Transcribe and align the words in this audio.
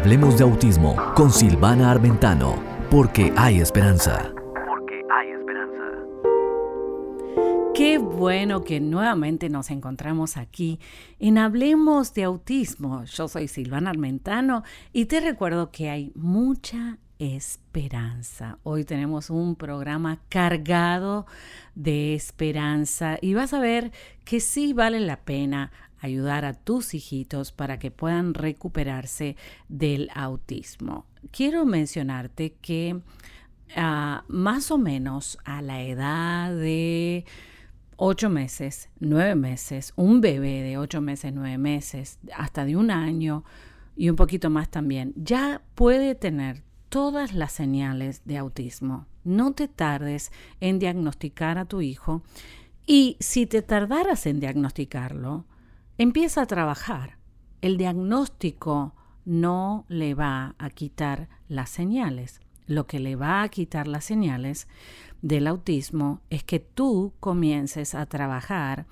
Hablemos 0.00 0.38
de 0.38 0.44
autismo 0.44 0.96
con 1.14 1.30
Silvana 1.30 1.90
Armentano, 1.90 2.54
porque 2.90 3.34
hay 3.36 3.60
esperanza. 3.60 4.32
Porque 4.66 5.02
hay 5.12 5.28
esperanza. 5.28 5.82
Qué 7.74 7.98
bueno 7.98 8.64
que 8.64 8.80
nuevamente 8.80 9.50
nos 9.50 9.70
encontramos 9.70 10.38
aquí 10.38 10.80
en 11.18 11.36
Hablemos 11.36 12.14
de 12.14 12.24
Autismo. 12.24 13.04
Yo 13.04 13.28
soy 13.28 13.46
Silvana 13.46 13.90
Armentano 13.90 14.62
y 14.94 15.04
te 15.04 15.20
recuerdo 15.20 15.70
que 15.70 15.90
hay 15.90 16.12
mucha 16.14 16.96
esperanza. 17.18 18.56
Hoy 18.62 18.84
tenemos 18.84 19.28
un 19.28 19.54
programa 19.54 20.22
cargado 20.30 21.26
de 21.74 22.14
esperanza 22.14 23.18
y 23.20 23.34
vas 23.34 23.52
a 23.52 23.60
ver 23.60 23.92
que 24.24 24.40
sí 24.40 24.72
vale 24.72 24.98
la 25.00 25.18
pena 25.18 25.70
ayudar 26.00 26.44
a 26.44 26.54
tus 26.54 26.94
hijitos 26.94 27.52
para 27.52 27.78
que 27.78 27.90
puedan 27.90 28.34
recuperarse 28.34 29.36
del 29.68 30.10
autismo. 30.14 31.06
Quiero 31.30 31.64
mencionarte 31.64 32.54
que 32.60 33.00
ah, 33.76 34.24
más 34.28 34.70
o 34.70 34.78
menos 34.78 35.38
a 35.44 35.62
la 35.62 35.82
edad 35.82 36.54
de 36.54 37.24
ocho 37.96 38.30
meses, 38.30 38.88
nueve 38.98 39.34
meses, 39.34 39.92
un 39.96 40.20
bebé 40.20 40.62
de 40.62 40.78
ocho 40.78 41.02
meses, 41.02 41.32
nueve 41.34 41.58
meses, 41.58 42.18
hasta 42.34 42.64
de 42.64 42.76
un 42.76 42.90
año 42.90 43.44
y 43.94 44.08
un 44.08 44.16
poquito 44.16 44.48
más 44.48 44.70
también, 44.70 45.12
ya 45.16 45.60
puede 45.74 46.14
tener 46.14 46.62
todas 46.88 47.34
las 47.34 47.52
señales 47.52 48.22
de 48.24 48.38
autismo. 48.38 49.06
No 49.22 49.52
te 49.52 49.68
tardes 49.68 50.32
en 50.60 50.78
diagnosticar 50.78 51.58
a 51.58 51.66
tu 51.66 51.82
hijo 51.82 52.22
y 52.86 53.18
si 53.20 53.46
te 53.46 53.60
tardaras 53.60 54.26
en 54.26 54.40
diagnosticarlo, 54.40 55.44
empieza 56.02 56.40
a 56.40 56.46
trabajar. 56.46 57.18
El 57.60 57.76
diagnóstico 57.76 58.94
no 59.26 59.84
le 59.88 60.14
va 60.14 60.54
a 60.58 60.70
quitar 60.70 61.28
las 61.46 61.68
señales. 61.68 62.40
Lo 62.66 62.86
que 62.86 63.00
le 63.00 63.16
va 63.16 63.42
a 63.42 63.48
quitar 63.50 63.86
las 63.86 64.06
señales 64.06 64.66
del 65.20 65.46
autismo 65.46 66.22
es 66.30 66.42
que 66.42 66.58
tú 66.58 67.12
comiences 67.20 67.94
a 67.94 68.06
trabajar 68.06 68.86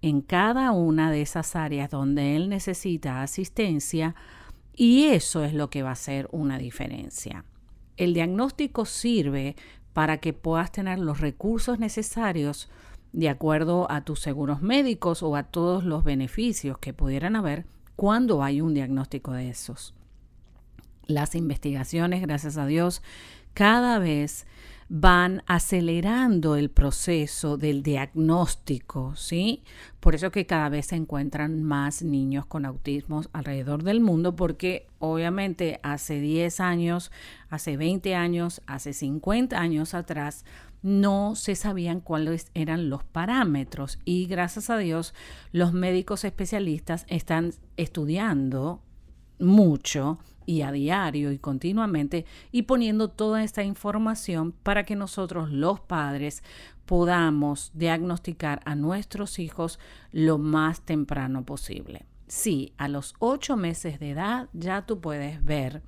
en 0.00 0.22
cada 0.22 0.72
una 0.72 1.10
de 1.10 1.20
esas 1.20 1.54
áreas 1.54 1.90
donde 1.90 2.34
él 2.34 2.48
necesita 2.48 3.20
asistencia 3.20 4.14
y 4.74 5.04
eso 5.08 5.44
es 5.44 5.52
lo 5.52 5.68
que 5.68 5.82
va 5.82 5.90
a 5.90 5.92
hacer 5.92 6.30
una 6.32 6.56
diferencia. 6.56 7.44
El 7.98 8.14
diagnóstico 8.14 8.86
sirve 8.86 9.54
para 9.92 10.16
que 10.16 10.32
puedas 10.32 10.72
tener 10.72 10.98
los 10.98 11.20
recursos 11.20 11.78
necesarios 11.78 12.70
de 13.14 13.28
acuerdo 13.28 13.90
a 13.90 14.02
tus 14.02 14.20
seguros 14.20 14.60
médicos 14.60 15.22
o 15.22 15.36
a 15.36 15.44
todos 15.44 15.84
los 15.84 16.02
beneficios 16.02 16.78
que 16.78 16.92
pudieran 16.92 17.36
haber 17.36 17.64
cuando 17.94 18.42
hay 18.42 18.60
un 18.60 18.74
diagnóstico 18.74 19.32
de 19.32 19.48
esos. 19.48 19.94
Las 21.06 21.36
investigaciones, 21.36 22.22
gracias 22.22 22.56
a 22.56 22.66
Dios, 22.66 23.02
cada 23.54 24.00
vez 24.00 24.46
van 24.88 25.42
acelerando 25.46 26.56
el 26.56 26.70
proceso 26.70 27.56
del 27.56 27.84
diagnóstico, 27.84 29.14
¿sí? 29.14 29.62
Por 30.00 30.16
eso 30.16 30.32
que 30.32 30.44
cada 30.44 30.68
vez 30.68 30.86
se 30.86 30.96
encuentran 30.96 31.62
más 31.62 32.02
niños 32.02 32.46
con 32.46 32.66
autismo 32.66 33.22
alrededor 33.32 33.84
del 33.84 34.00
mundo, 34.00 34.34
porque 34.34 34.88
obviamente 34.98 35.78
hace 35.84 36.20
10 36.20 36.60
años, 36.60 37.12
hace 37.48 37.76
20 37.76 38.14
años, 38.16 38.60
hace 38.66 38.92
50 38.92 39.58
años 39.58 39.94
atrás, 39.94 40.44
no 40.84 41.34
se 41.34 41.56
sabían 41.56 42.00
cuáles 42.00 42.50
eran 42.52 42.90
los 42.90 43.02
parámetros 43.02 43.98
y 44.04 44.26
gracias 44.26 44.68
a 44.68 44.76
Dios 44.76 45.14
los 45.50 45.72
médicos 45.72 46.24
especialistas 46.24 47.06
están 47.08 47.54
estudiando 47.78 48.82
mucho 49.38 50.18
y 50.44 50.60
a 50.60 50.72
diario 50.72 51.32
y 51.32 51.38
continuamente 51.38 52.26
y 52.52 52.62
poniendo 52.62 53.08
toda 53.08 53.42
esta 53.42 53.64
información 53.64 54.52
para 54.52 54.84
que 54.84 54.94
nosotros 54.94 55.50
los 55.50 55.80
padres 55.80 56.42
podamos 56.84 57.70
diagnosticar 57.72 58.60
a 58.66 58.74
nuestros 58.74 59.38
hijos 59.38 59.78
lo 60.12 60.36
más 60.36 60.82
temprano 60.82 61.46
posible. 61.46 62.04
Sí, 62.28 62.74
a 62.76 62.88
los 62.88 63.14
ocho 63.20 63.56
meses 63.56 63.98
de 64.00 64.10
edad 64.10 64.50
ya 64.52 64.84
tú 64.84 65.00
puedes 65.00 65.42
ver 65.42 65.82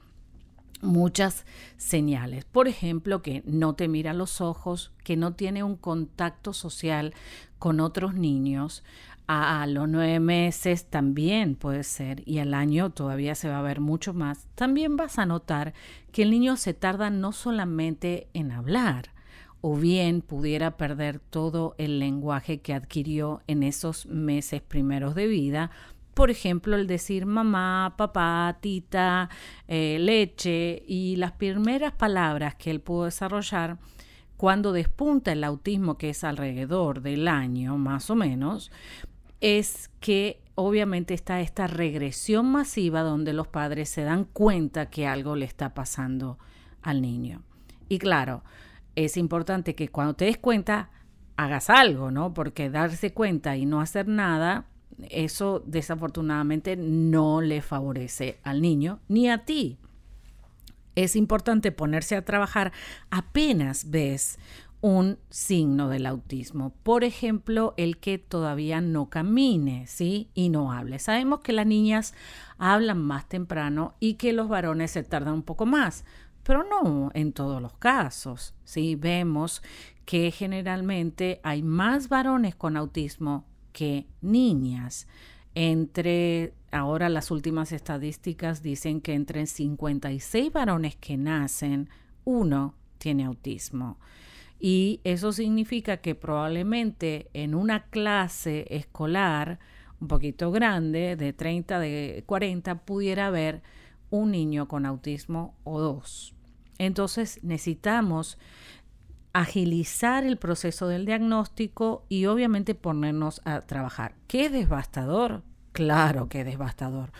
muchas 0.82 1.44
señales. 1.76 2.44
Por 2.44 2.68
ejemplo, 2.68 3.22
que 3.22 3.42
no 3.46 3.74
te 3.74 3.88
mira 3.88 4.12
los 4.12 4.40
ojos, 4.40 4.92
que 5.04 5.16
no 5.16 5.34
tiene 5.34 5.62
un 5.62 5.76
contacto 5.76 6.52
social 6.52 7.14
con 7.58 7.80
otros 7.80 8.14
niños, 8.14 8.82
a, 9.28 9.66
los 9.66 9.88
nueve 9.88 10.20
meses 10.20 10.86
también 10.86 11.56
puede 11.56 11.82
ser 11.82 12.22
y 12.26 12.38
al 12.38 12.54
año 12.54 12.90
todavía 12.90 13.34
se 13.34 13.48
va 13.48 13.58
a 13.58 13.62
ver 13.62 13.80
mucho 13.80 14.14
más, 14.14 14.46
también 14.54 14.96
vas 14.96 15.18
a 15.18 15.26
notar 15.26 15.74
que 16.12 16.22
el 16.22 16.30
niño 16.30 16.56
se 16.56 16.74
tarda 16.74 17.10
no 17.10 17.32
solamente 17.32 18.28
en 18.34 18.52
hablar, 18.52 19.10
o 19.62 19.74
bien 19.74 20.20
pudiera 20.20 20.76
perder 20.76 21.18
todo 21.18 21.74
el 21.78 21.98
lenguaje 21.98 22.60
que 22.60 22.72
adquirió 22.72 23.42
en 23.48 23.64
esos 23.64 24.06
meses 24.06 24.62
primeros 24.62 25.16
de 25.16 25.26
vida, 25.26 25.70
por 26.16 26.30
ejemplo, 26.30 26.76
el 26.76 26.86
decir 26.86 27.26
mamá, 27.26 27.92
papá, 27.98 28.56
tita, 28.62 29.28
eh, 29.68 29.98
leche 30.00 30.82
y 30.88 31.16
las 31.16 31.32
primeras 31.32 31.92
palabras 31.92 32.54
que 32.54 32.70
él 32.70 32.80
pudo 32.80 33.04
desarrollar 33.04 33.76
cuando 34.38 34.72
despunta 34.72 35.32
el 35.32 35.44
autismo, 35.44 35.98
que 35.98 36.08
es 36.08 36.24
alrededor 36.24 37.02
del 37.02 37.28
año 37.28 37.76
más 37.76 38.08
o 38.08 38.14
menos, 38.14 38.72
es 39.42 39.90
que 40.00 40.40
obviamente 40.54 41.12
está 41.12 41.42
esta 41.42 41.66
regresión 41.66 42.50
masiva 42.50 43.02
donde 43.02 43.34
los 43.34 43.48
padres 43.48 43.90
se 43.90 44.02
dan 44.02 44.24
cuenta 44.24 44.88
que 44.88 45.06
algo 45.06 45.36
le 45.36 45.44
está 45.44 45.74
pasando 45.74 46.38
al 46.80 47.02
niño. 47.02 47.42
Y 47.90 47.98
claro, 47.98 48.42
es 48.94 49.18
importante 49.18 49.74
que 49.74 49.88
cuando 49.88 50.14
te 50.14 50.24
des 50.24 50.38
cuenta, 50.38 50.88
hagas 51.36 51.68
algo, 51.68 52.10
¿no? 52.10 52.32
Porque 52.32 52.70
darse 52.70 53.12
cuenta 53.12 53.58
y 53.58 53.66
no 53.66 53.82
hacer 53.82 54.08
nada, 54.08 54.64
eso 55.10 55.62
desafortunadamente 55.66 56.76
no 56.76 57.40
le 57.40 57.62
favorece 57.62 58.38
al 58.42 58.62
niño 58.62 59.00
ni 59.08 59.28
a 59.28 59.44
ti. 59.44 59.78
Es 60.94 61.14
importante 61.14 61.72
ponerse 61.72 62.16
a 62.16 62.24
trabajar 62.24 62.72
apenas 63.10 63.90
ves 63.90 64.38
un 64.80 65.18
signo 65.30 65.88
del 65.88 66.06
autismo. 66.06 66.72
Por 66.82 67.04
ejemplo, 67.04 67.74
el 67.76 67.98
que 67.98 68.18
todavía 68.18 68.80
no 68.80 69.10
camine, 69.10 69.86
¿sí? 69.86 70.30
Y 70.34 70.48
no 70.48 70.72
hable. 70.72 70.98
Sabemos 70.98 71.40
que 71.40 71.52
las 71.52 71.66
niñas 71.66 72.14
hablan 72.58 73.02
más 73.02 73.28
temprano 73.28 73.94
y 74.00 74.14
que 74.14 74.32
los 74.32 74.48
varones 74.48 74.92
se 74.92 75.02
tardan 75.02 75.34
un 75.34 75.42
poco 75.42 75.66
más, 75.66 76.04
pero 76.42 76.64
no 76.64 77.10
en 77.14 77.32
todos 77.32 77.60
los 77.60 77.74
casos, 77.74 78.54
¿sí? 78.64 78.94
Vemos 78.94 79.62
que 80.04 80.30
generalmente 80.30 81.40
hay 81.42 81.62
más 81.62 82.08
varones 82.08 82.54
con 82.54 82.76
autismo 82.76 83.44
que 83.76 84.06
niñas. 84.22 85.06
Entre, 85.54 86.54
ahora 86.72 87.10
las 87.10 87.30
últimas 87.30 87.72
estadísticas 87.72 88.62
dicen 88.62 89.02
que 89.02 89.12
entre 89.12 89.44
56 89.44 90.50
varones 90.50 90.96
que 90.96 91.18
nacen, 91.18 91.90
uno 92.24 92.74
tiene 92.96 93.26
autismo. 93.26 93.98
Y 94.58 95.00
eso 95.04 95.30
significa 95.30 95.98
que 95.98 96.14
probablemente 96.14 97.28
en 97.34 97.54
una 97.54 97.84
clase 97.84 98.64
escolar 98.70 99.58
un 100.00 100.08
poquito 100.08 100.50
grande, 100.50 101.14
de 101.16 101.34
30, 101.34 101.78
de 101.78 102.24
40, 102.24 102.86
pudiera 102.86 103.26
haber 103.26 103.60
un 104.08 104.30
niño 104.30 104.68
con 104.68 104.86
autismo 104.86 105.54
o 105.64 105.80
dos. 105.80 106.34
Entonces 106.78 107.40
necesitamos 107.42 108.38
agilizar 109.40 110.24
el 110.24 110.38
proceso 110.38 110.88
del 110.88 111.04
diagnóstico 111.04 112.06
y 112.08 112.24
obviamente 112.24 112.74
ponernos 112.74 113.42
a 113.44 113.60
trabajar. 113.60 114.14
¿Qué 114.28 114.48
devastador? 114.48 115.42
Claro 115.72 116.28
que 116.30 116.40
es 116.40 116.46
devastador, 116.46 117.12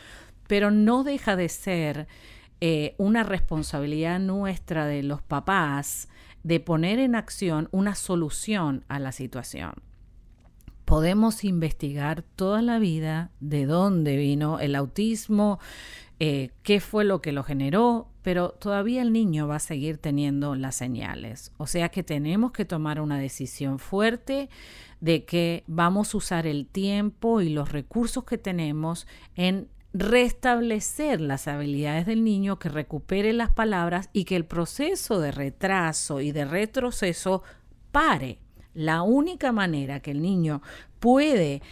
pero 0.48 0.70
no 0.70 1.04
deja 1.04 1.36
de 1.36 1.50
ser 1.50 2.08
eh, 2.62 2.94
una 2.96 3.22
responsabilidad 3.22 4.18
nuestra 4.18 4.86
de 4.86 5.02
los 5.02 5.20
papás 5.20 6.08
de 6.42 6.58
poner 6.58 7.00
en 7.00 7.16
acción 7.16 7.68
una 7.70 7.94
solución 7.94 8.84
a 8.88 8.98
la 8.98 9.12
situación. 9.12 9.74
Podemos 10.86 11.44
investigar 11.44 12.22
toda 12.22 12.62
la 12.62 12.78
vida 12.78 13.30
de 13.40 13.66
dónde 13.66 14.16
vino 14.16 14.58
el 14.58 14.74
autismo, 14.74 15.58
eh, 16.18 16.50
qué 16.62 16.80
fue 16.80 17.04
lo 17.04 17.20
que 17.20 17.32
lo 17.32 17.42
generó, 17.42 18.08
pero 18.22 18.50
todavía 18.50 19.02
el 19.02 19.12
niño 19.12 19.46
va 19.46 19.56
a 19.56 19.60
seguir 19.60 19.98
teniendo 19.98 20.54
las 20.54 20.74
señales. 20.74 21.52
O 21.58 21.66
sea 21.66 21.90
que 21.90 22.02
tenemos 22.02 22.52
que 22.52 22.64
tomar 22.64 23.00
una 23.00 23.18
decisión 23.18 23.78
fuerte 23.78 24.48
de 25.00 25.24
que 25.24 25.62
vamos 25.66 26.14
a 26.14 26.16
usar 26.16 26.46
el 26.46 26.66
tiempo 26.66 27.40
y 27.40 27.50
los 27.50 27.70
recursos 27.70 28.24
que 28.24 28.38
tenemos 28.38 29.06
en 29.34 29.68
restablecer 29.92 31.20
las 31.20 31.48
habilidades 31.48 32.06
del 32.06 32.24
niño, 32.24 32.58
que 32.58 32.68
recupere 32.68 33.32
las 33.32 33.50
palabras 33.50 34.10
y 34.12 34.24
que 34.24 34.36
el 34.36 34.44
proceso 34.44 35.20
de 35.20 35.32
retraso 35.32 36.20
y 36.20 36.32
de 36.32 36.44
retroceso 36.44 37.42
pare. 37.92 38.38
La 38.74 39.02
única 39.02 39.52
manera 39.52 40.00
que 40.00 40.10
el 40.10 40.20
niño 40.20 40.60
puede 41.00 41.62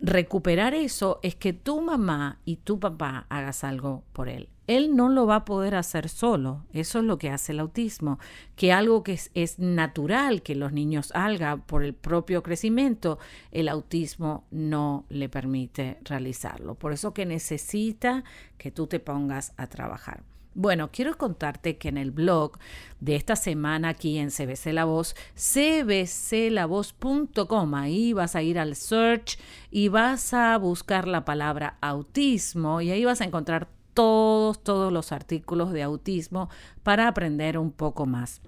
recuperar 0.00 0.74
eso 0.74 1.20
es 1.22 1.34
que 1.34 1.52
tu 1.52 1.80
mamá 1.80 2.40
y 2.44 2.56
tu 2.56 2.78
papá 2.78 3.26
hagas 3.28 3.64
algo 3.64 4.02
por 4.12 4.28
él. 4.28 4.48
Él 4.66 4.96
no 4.96 5.10
lo 5.10 5.26
va 5.26 5.36
a 5.36 5.44
poder 5.44 5.74
hacer 5.74 6.08
solo. 6.08 6.64
Eso 6.72 6.98
es 6.98 7.04
lo 7.04 7.18
que 7.18 7.30
hace 7.30 7.52
el 7.52 7.60
autismo. 7.60 8.18
Que 8.56 8.72
algo 8.72 9.02
que 9.02 9.18
es, 9.34 9.58
natural 9.58 10.42
que 10.42 10.54
los 10.54 10.72
niños 10.72 11.12
hagan 11.14 11.60
por 11.62 11.84
el 11.84 11.92
propio 11.92 12.42
crecimiento, 12.42 13.18
el 13.52 13.68
autismo 13.68 14.44
no 14.50 15.04
le 15.10 15.28
permite 15.28 15.98
realizarlo. 16.04 16.76
Por 16.76 16.92
eso 16.92 17.12
que 17.12 17.26
necesita 17.26 18.24
que 18.56 18.70
tú 18.70 18.86
te 18.86 19.00
pongas 19.00 19.52
a 19.58 19.66
trabajar. 19.66 20.22
Bueno, 20.56 20.90
quiero 20.92 21.18
contarte 21.18 21.78
que 21.78 21.88
en 21.88 21.98
el 21.98 22.12
blog 22.12 22.60
de 23.00 23.16
esta 23.16 23.34
semana 23.34 23.88
aquí 23.88 24.18
en 24.18 24.30
CBC 24.30 24.72
La 24.72 24.84
Voz, 24.84 25.16
cbclavoz.com, 25.34 27.74
ahí 27.74 28.12
vas 28.12 28.36
a 28.36 28.42
ir 28.42 28.60
al 28.60 28.76
search 28.76 29.36
y 29.72 29.88
vas 29.88 30.32
a 30.32 30.56
buscar 30.58 31.08
la 31.08 31.24
palabra 31.24 31.76
autismo 31.80 32.80
y 32.80 32.92
ahí 32.92 33.04
vas 33.04 33.20
a 33.20 33.24
encontrar 33.24 33.66
todos, 33.94 34.62
todos 34.62 34.92
los 34.92 35.10
artículos 35.10 35.72
de 35.72 35.82
autismo 35.82 36.48
para 36.84 37.08
aprender 37.08 37.58
un 37.58 37.72
poco 37.72 38.06
más. 38.06 38.40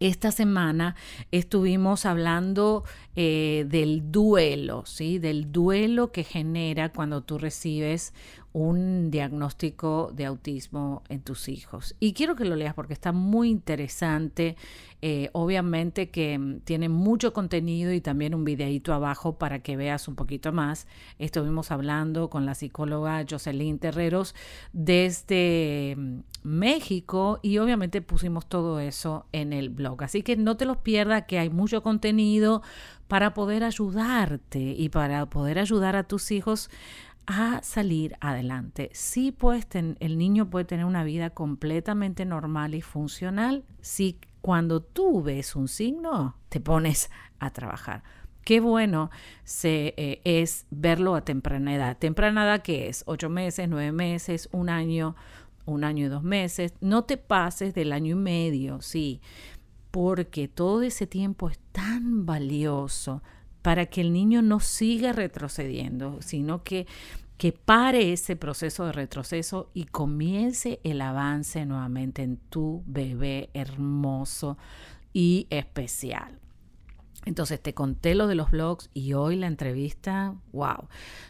Esta 0.00 0.30
semana 0.30 0.94
estuvimos 1.32 2.06
hablando 2.06 2.84
eh, 3.20 3.66
del 3.68 4.12
duelo, 4.12 4.84
¿sí? 4.86 5.18
Del 5.18 5.50
duelo 5.50 6.12
que 6.12 6.22
genera 6.22 6.92
cuando 6.92 7.24
tú 7.24 7.36
recibes 7.36 8.14
un 8.52 9.10
diagnóstico 9.10 10.12
de 10.14 10.24
autismo 10.24 11.02
en 11.08 11.22
tus 11.22 11.48
hijos. 11.48 11.96
Y 11.98 12.12
quiero 12.12 12.36
que 12.36 12.44
lo 12.44 12.54
leas 12.54 12.74
porque 12.74 12.92
está 12.92 13.10
muy 13.10 13.50
interesante. 13.50 14.56
Eh, 15.00 15.30
obviamente 15.32 16.10
que 16.10 16.38
mm, 16.38 16.60
tiene 16.60 16.88
mucho 16.88 17.32
contenido 17.32 17.92
y 17.92 18.00
también 18.00 18.34
un 18.34 18.44
videíto 18.44 18.92
abajo 18.92 19.38
para 19.38 19.60
que 19.60 19.76
veas 19.76 20.08
un 20.08 20.14
poquito 20.14 20.52
más. 20.52 20.86
Estuvimos 21.18 21.70
hablando 21.70 22.30
con 22.30 22.46
la 22.46 22.54
psicóloga 22.54 23.24
Jocelyn 23.28 23.78
Terreros 23.78 24.34
desde 24.72 25.94
mm, 25.96 26.18
México 26.42 27.38
y 27.42 27.58
obviamente 27.58 28.00
pusimos 28.00 28.48
todo 28.48 28.80
eso 28.80 29.26
en 29.32 29.52
el 29.52 29.70
blog. 29.70 30.02
Así 30.04 30.22
que 30.22 30.36
no 30.36 30.56
te 30.56 30.64
los 30.64 30.78
pierdas 30.78 31.24
que 31.26 31.38
hay 31.38 31.50
mucho 31.50 31.82
contenido 31.82 32.62
para 33.08 33.34
poder 33.34 33.64
ayudarte 33.64 34.60
y 34.60 34.90
para 34.90 35.26
poder 35.26 35.58
ayudar 35.58 35.96
a 35.96 36.04
tus 36.04 36.30
hijos 36.30 36.70
a 37.26 37.60
salir 37.62 38.16
adelante. 38.20 38.90
Sí, 38.94 39.32
pues 39.32 39.66
el 39.72 40.16
niño 40.16 40.48
puede 40.48 40.64
tener 40.64 40.86
una 40.86 41.04
vida 41.04 41.30
completamente 41.30 42.24
normal 42.24 42.74
y 42.74 42.80
funcional 42.80 43.64
si 43.80 44.18
cuando 44.40 44.80
tú 44.80 45.22
ves 45.22 45.54
un 45.56 45.68
signo 45.68 46.36
te 46.48 46.60
pones 46.60 47.10
a 47.38 47.50
trabajar. 47.50 48.02
Qué 48.44 48.60
bueno 48.60 49.10
se, 49.44 49.92
eh, 49.98 50.22
es 50.24 50.66
verlo 50.70 51.14
a 51.14 51.24
temprana 51.24 51.74
edad. 51.74 51.98
Temprana 51.98 52.44
edad 52.44 52.62
que 52.62 52.88
es 52.88 53.02
ocho 53.06 53.28
meses, 53.28 53.68
nueve 53.68 53.92
meses, 53.92 54.48
un 54.52 54.70
año, 54.70 55.16
un 55.66 55.84
año 55.84 56.06
y 56.06 56.08
dos 56.08 56.22
meses. 56.22 56.72
No 56.80 57.04
te 57.04 57.18
pases 57.18 57.74
del 57.74 57.92
año 57.92 58.12
y 58.12 58.18
medio, 58.18 58.80
sí, 58.80 59.20
porque 59.90 60.48
todo 60.48 60.82
ese 60.82 61.06
tiempo 61.06 61.48
es 61.48 61.58
tan 61.72 62.26
valioso 62.26 63.22
para 63.62 63.86
que 63.86 64.00
el 64.00 64.12
niño 64.12 64.42
no 64.42 64.60
siga 64.60 65.12
retrocediendo, 65.12 66.18
sino 66.20 66.62
que, 66.62 66.86
que 67.36 67.52
pare 67.52 68.12
ese 68.12 68.36
proceso 68.36 68.86
de 68.86 68.92
retroceso 68.92 69.70
y 69.74 69.84
comience 69.84 70.80
el 70.84 71.00
avance 71.00 71.64
nuevamente 71.66 72.22
en 72.22 72.36
tu 72.36 72.82
bebé 72.86 73.50
hermoso 73.54 74.58
y 75.12 75.46
especial. 75.50 76.38
Entonces 77.24 77.60
te 77.60 77.74
conté 77.74 78.14
lo 78.14 78.26
de 78.26 78.34
los 78.34 78.50
blogs 78.50 78.90
y 78.94 79.12
hoy 79.12 79.36
la 79.36 79.48
entrevista, 79.48 80.34
wow. 80.52 80.88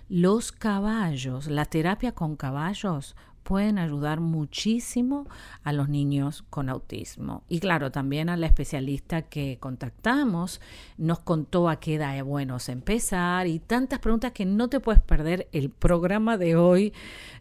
Los 0.08 0.52
caballos, 0.52 1.49
la 1.49 1.64
terapia 1.64 2.12
con 2.12 2.37
caballos 2.37 3.16
pueden 3.49 3.79
ayudar 3.79 4.21
muchísimo 4.21 5.27
a 5.65 5.73
los 5.73 5.89
niños 5.89 6.45
con 6.50 6.69
autismo. 6.69 7.45
Y 7.49 7.61
claro, 7.61 7.91
también 7.91 8.29
a 8.29 8.37
la 8.37 8.45
especialista 8.45 9.23
que 9.23 9.56
contactamos 9.59 10.61
nos 10.99 11.21
contó 11.21 11.71
a 11.71 11.81
qué 11.81 11.95
edad 11.95 12.15
es 12.15 12.25
bueno 12.25 12.59
empezar 12.69 13.47
y 13.47 13.59
tantas 13.59 14.00
preguntas 14.00 14.33
que 14.33 14.45
no 14.45 14.69
te 14.69 14.81
puedes 14.81 15.00
perder 15.00 15.49
el 15.53 15.71
programa 15.71 16.37
de 16.37 16.56
hoy. 16.56 16.93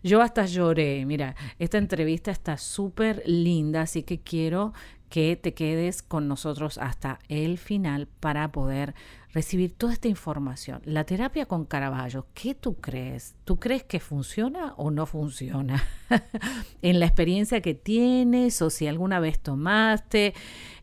Yo 0.02 0.22
hasta 0.22 0.46
lloré. 0.46 1.06
Mira, 1.06 1.36
esta 1.60 1.78
entrevista 1.78 2.32
está 2.32 2.56
súper 2.56 3.22
linda, 3.26 3.82
así 3.82 4.04
que 4.04 4.22
quiero 4.22 4.72
que 5.10 5.36
te 5.36 5.54
quedes 5.54 6.02
con 6.02 6.28
nosotros 6.28 6.78
hasta 6.78 7.20
el 7.30 7.58
final 7.58 8.08
para 8.20 8.52
poder 8.52 8.94
recibir 9.34 9.74
toda 9.74 9.94
esta 9.94 10.08
información. 10.08 10.82
La 10.84 11.04
terapia 11.04 11.46
con 11.46 11.66
Caraballo, 11.66 12.28
¿qué 12.34 12.56
tú 12.56 12.76
crees? 12.76 13.36
¿Tú 13.46 13.60
crees 13.60 13.84
que 13.84 14.00
funciona 14.00 14.74
o 14.78 14.92
no 14.92 15.06
funciona? 15.06 15.84
en 16.82 17.00
la 17.00 17.06
experiencia 17.06 17.62
que 17.62 17.74
tienes 17.74 18.62
o 18.62 18.70
si 18.70 18.88
alguna 18.88 19.20
vez 19.20 19.40
tomaste 19.40 20.34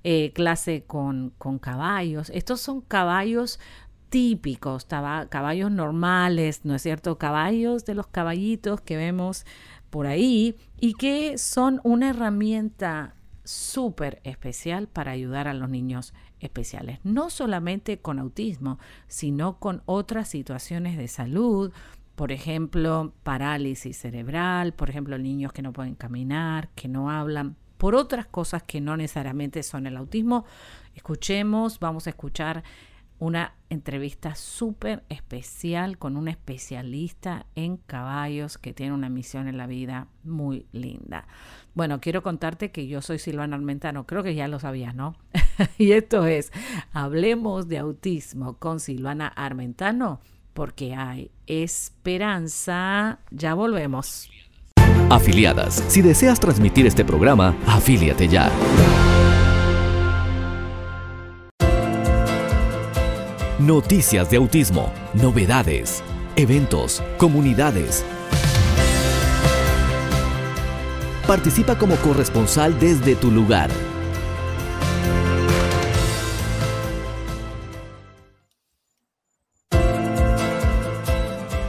eh, 0.04 0.32
clase 0.32 0.84
con, 0.84 1.32
con 1.36 1.58
caballos. 1.58 2.30
Estos 2.30 2.60
son 2.60 2.80
caballos 2.80 3.58
típicos, 4.08 4.84
caballos 4.84 5.72
normales, 5.72 6.60
¿no 6.64 6.76
es 6.76 6.82
cierto? 6.82 7.18
Caballos 7.18 7.84
de 7.84 7.94
los 7.94 8.06
caballitos 8.06 8.80
que 8.80 8.96
vemos 8.96 9.44
por 9.90 10.06
ahí 10.06 10.56
y 10.78 10.94
que 10.94 11.36
son 11.36 11.80
una 11.82 12.10
herramienta 12.10 13.16
súper 13.44 14.20
especial 14.24 14.88
para 14.88 15.12
ayudar 15.12 15.48
a 15.48 15.54
los 15.54 15.68
niños 15.68 16.14
especiales, 16.40 16.98
no 17.04 17.30
solamente 17.30 17.98
con 17.98 18.18
autismo, 18.18 18.78
sino 19.06 19.58
con 19.58 19.82
otras 19.86 20.28
situaciones 20.28 20.96
de 20.96 21.08
salud, 21.08 21.72
por 22.14 22.32
ejemplo, 22.32 23.12
parálisis 23.22 23.98
cerebral, 23.98 24.72
por 24.72 24.90
ejemplo, 24.90 25.18
niños 25.18 25.52
que 25.52 25.62
no 25.62 25.72
pueden 25.72 25.94
caminar, 25.94 26.68
que 26.74 26.88
no 26.88 27.10
hablan, 27.10 27.56
por 27.76 27.94
otras 27.94 28.26
cosas 28.26 28.62
que 28.62 28.80
no 28.80 28.96
necesariamente 28.96 29.62
son 29.62 29.86
el 29.86 29.96
autismo. 29.96 30.44
Escuchemos, 30.94 31.80
vamos 31.80 32.06
a 32.06 32.10
escuchar 32.10 32.62
una 33.18 33.54
entrevista 33.70 34.34
súper 34.34 35.02
especial 35.08 35.98
con 35.98 36.16
un 36.16 36.28
especialista 36.28 37.46
en 37.54 37.76
caballos 37.76 38.58
que 38.58 38.72
tiene 38.72 38.92
una 38.92 39.08
misión 39.08 39.48
en 39.48 39.56
la 39.56 39.66
vida 39.66 40.08
muy 40.22 40.66
linda. 40.72 41.26
Bueno, 41.74 42.00
quiero 42.00 42.22
contarte 42.22 42.70
que 42.70 42.86
yo 42.86 43.02
soy 43.02 43.18
Silvana 43.18 43.56
Armentano, 43.56 44.06
creo 44.06 44.22
que 44.22 44.34
ya 44.34 44.48
lo 44.48 44.58
sabías, 44.58 44.94
¿no? 44.94 45.16
y 45.78 45.92
esto 45.92 46.26
es 46.26 46.52
Hablemos 46.92 47.68
de 47.68 47.78
Autismo 47.78 48.58
con 48.58 48.80
Silvana 48.80 49.28
Armentano, 49.28 50.20
porque 50.52 50.94
hay 50.94 51.30
esperanza. 51.46 53.18
Ya 53.30 53.54
volvemos. 53.54 54.30
Afiliadas, 55.10 55.84
si 55.88 56.00
deseas 56.02 56.40
transmitir 56.40 56.86
este 56.86 57.04
programa, 57.04 57.54
afíliate 57.66 58.28
ya. 58.28 58.50
Noticias 63.58 64.30
de 64.30 64.36
autismo, 64.36 64.92
novedades, 65.14 66.02
eventos, 66.36 67.02
comunidades 67.18 68.04
Participa 71.26 71.74
como 71.74 71.96
corresponsal 71.96 72.78
desde 72.78 73.16
tu 73.16 73.30
lugar. 73.30 73.70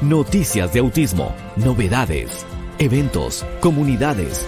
Noticias 0.02 0.74
de 0.74 0.80
autismo, 0.80 1.34
novedades, 1.56 2.46
eventos, 2.80 3.46
comunidades. 3.62 4.46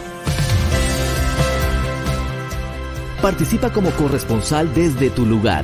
Participa 3.22 3.70
como 3.72 3.92
corresponsal 3.92 4.74
desde 4.74 5.10
tu 5.10 5.26
lugar. 5.26 5.64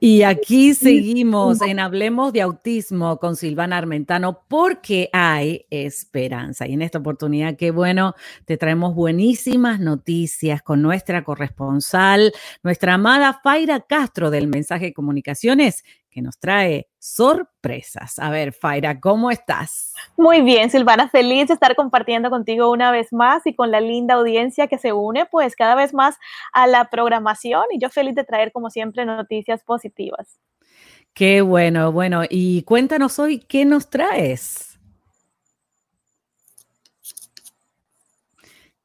Y 0.00 0.22
aquí 0.22 0.74
seguimos 0.74 1.60
en 1.60 1.80
Hablemos 1.80 2.32
de 2.32 2.42
Autismo 2.42 3.18
con 3.18 3.34
Silvana 3.34 3.78
Armentano 3.78 4.44
porque 4.46 5.10
hay 5.12 5.66
esperanza. 5.70 6.68
Y 6.68 6.74
en 6.74 6.82
esta 6.82 7.00
oportunidad, 7.00 7.56
qué 7.56 7.72
bueno, 7.72 8.14
te 8.44 8.56
traemos 8.56 8.94
buenísimas 8.94 9.80
noticias 9.80 10.62
con 10.62 10.82
nuestra 10.82 11.24
corresponsal, 11.24 12.32
nuestra 12.62 12.94
amada 12.94 13.40
Faira 13.42 13.80
Castro 13.80 14.30
del 14.30 14.46
Mensaje 14.46 14.86
de 14.86 14.92
Comunicaciones, 14.92 15.82
que 16.18 16.22
nos 16.22 16.38
trae 16.40 16.88
sorpresas. 16.98 18.18
A 18.18 18.28
ver, 18.30 18.52
Faira, 18.52 18.98
¿cómo 18.98 19.30
estás? 19.30 19.94
Muy 20.16 20.40
bien, 20.40 20.68
Silvana, 20.68 21.08
feliz 21.08 21.46
de 21.46 21.54
estar 21.54 21.76
compartiendo 21.76 22.28
contigo 22.28 22.72
una 22.72 22.90
vez 22.90 23.12
más 23.12 23.46
y 23.46 23.54
con 23.54 23.70
la 23.70 23.80
linda 23.80 24.14
audiencia 24.14 24.66
que 24.66 24.78
se 24.78 24.92
une 24.92 25.26
pues 25.26 25.54
cada 25.54 25.76
vez 25.76 25.94
más 25.94 26.16
a 26.52 26.66
la 26.66 26.90
programación 26.90 27.62
y 27.70 27.78
yo 27.78 27.88
feliz 27.88 28.16
de 28.16 28.24
traer 28.24 28.50
como 28.50 28.68
siempre 28.68 29.04
noticias 29.04 29.62
positivas. 29.62 30.40
Qué 31.14 31.40
bueno, 31.40 31.92
bueno, 31.92 32.22
y 32.28 32.62
cuéntanos 32.62 33.20
hoy 33.20 33.38
qué 33.38 33.64
nos 33.64 33.88
traes. 33.88 34.77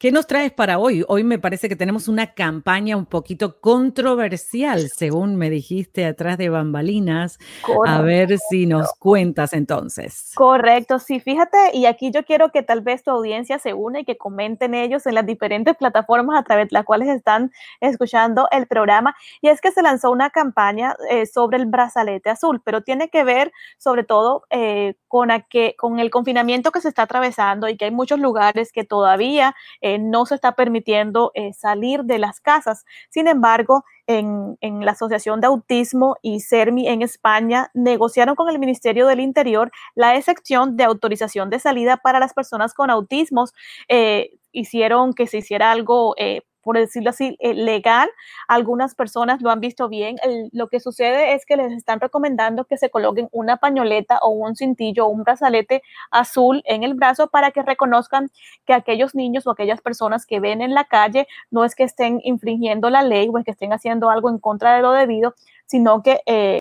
¿Qué 0.03 0.12
nos 0.12 0.27
traes 0.27 0.51
para 0.51 0.79
hoy? 0.79 1.05
Hoy 1.07 1.24
me 1.24 1.39
parece 1.39 1.69
que 1.69 1.77
tenemos 1.77 2.10
una 2.10 2.33
campaña 2.33 2.98
un 2.98 3.05
poquito 3.05 3.62
controversial, 3.62 4.89
según 4.89 5.38
me 5.38 5.50
dijiste 5.50 6.05
atrás 6.05 6.38
de 6.38 6.50
bambalinas. 6.50 7.39
A 7.88 8.01
ver 8.01 8.38
si 8.38 8.65
nos 8.65 8.91
cuentas 9.00 9.53
entonces. 9.53 10.33
Correcto, 10.36 11.00
sí, 11.00 11.22
fíjate, 11.22 11.57
y 11.72 11.86
aquí 11.86 12.12
yo 12.12 12.25
quiero 12.25 12.50
que 12.50 12.63
tal 12.63 12.81
vez 12.81 13.01
tu 13.01 13.12
audiencia 13.12 13.60
se 13.60 13.74
une 13.74 14.01
y 14.01 14.03
que 14.03 14.17
comenten 14.17 14.74
ellos 14.74 15.05
en 15.05 15.15
las 15.15 15.25
diferentes 15.25 15.77
plataformas 15.77 16.38
a 16.38 16.43
través 16.43 16.67
de 16.67 16.74
las 16.74 16.83
cuales 16.83 17.07
están 17.07 17.53
escuchando 17.79 18.50
el 18.51 18.67
programa. 18.67 19.15
Y 19.39 19.48
es 19.48 19.62
que 19.62 19.72
se 19.72 19.81
lanzó 19.81 20.12
una 20.12 20.31
campaña 20.31 20.98
eh, 21.10 21.25
sobre 21.27 21.55
el 21.55 21.65
brazalete 21.65 22.29
azul, 22.29 22.62
pero 22.65 22.81
tiene 22.81 23.07
que 23.07 23.24
ver 23.24 23.53
sobre 23.77 24.03
todo 24.03 24.43
eh, 24.50 24.95
con, 25.07 25.29
con 25.77 26.00
el 26.00 26.10
confinamiento 26.10 26.72
que 26.72 26.81
se 26.81 26.89
está 26.89 27.03
atravesando 27.03 27.69
y 27.69 27.77
que 27.77 27.86
hay 27.86 27.91
muchos 27.91 28.19
lugares 28.19 28.74
que 28.74 28.83
todavía... 28.83 29.55
Eh, 29.79 29.92
no 30.00 30.25
se 30.25 30.35
está 30.35 30.53
permitiendo 30.53 31.31
eh, 31.33 31.53
salir 31.53 32.03
de 32.03 32.19
las 32.19 32.39
casas. 32.39 32.85
Sin 33.09 33.27
embargo, 33.27 33.83
en, 34.07 34.57
la 34.62 34.91
Asociación 34.91 35.39
de 35.39 35.47
Autismo 35.47 36.17
y 36.21 36.41
CERMI 36.41 36.88
en 36.88 37.01
España 37.01 37.69
negociaron 37.73 38.35
con 38.35 38.50
el 38.50 38.59
Ministerio 38.59 39.07
del 39.07 39.19
Interior 39.19 39.71
la 39.95 40.15
excepción 40.15 40.75
de 40.75 40.83
autorización 40.83 41.50
de 41.50 41.59
salida 41.59 41.97
para 41.97 42.19
las 42.19 42.33
personas 42.33 42.73
con 42.73 42.89
autismos. 42.89 43.53
Eh, 43.88 44.31
hicieron 44.51 45.13
que 45.13 45.27
se 45.27 45.38
hiciera 45.39 45.71
algo 45.71 46.15
eh, 46.17 46.41
por 46.63 46.77
decirlo 46.77 47.12
así, 47.12 47.36
eh, 47.39 47.53
legal. 47.53 48.10
Algunas 48.48 48.96
personas 48.96 49.41
lo 49.41 49.51
han 49.51 49.60
visto 49.60 49.89
bien. 49.89 50.15
lo 50.51 50.67
que 50.67 50.79
sucede 50.79 51.34
es 51.34 51.46
que 51.46 51.58
les 51.58 51.72
están 51.74 52.00
recomendando 52.00 52.65
que 52.65 52.77
se 52.77 52.89
coloquen 52.89 53.29
una 53.32 53.58
pañoleta 53.58 54.20
o 54.22 54.29
un 54.29 54.55
cintillo 54.55 55.05
o 55.05 55.10
un 55.10 55.24
brazalete 55.24 55.84
azul 56.12 56.62
en 56.65 56.84
el 56.84 56.93
brazo 56.96 57.27
para 57.27 57.51
que 57.51 57.62
reconozcan 57.62 58.29
que 58.65 58.74
aquellos 58.74 59.15
niños 59.15 59.46
o 59.48 59.51
aquellas 59.51 59.82
personas 59.82 60.25
que 60.25 60.39
ven 60.39 60.62
en 60.62 60.74
la 60.74 60.86
calle 60.86 61.27
no 61.51 61.65
es 61.65 61.75
que 61.75 61.84
estén 61.84 62.20
infringiendo 62.24 62.89
la 62.89 63.03
ley 63.03 63.29
o 63.32 63.38
es 63.38 63.46
que 63.46 63.51
estén 63.51 63.74
haciendo 63.74 64.10
algo 64.10 64.29
en 64.29 64.39
contra 64.39 64.75
de 64.75 64.82
lo 64.82 64.91
debido, 64.91 65.36
sino 65.65 66.01
que 66.03 66.22
eh, 66.25 66.60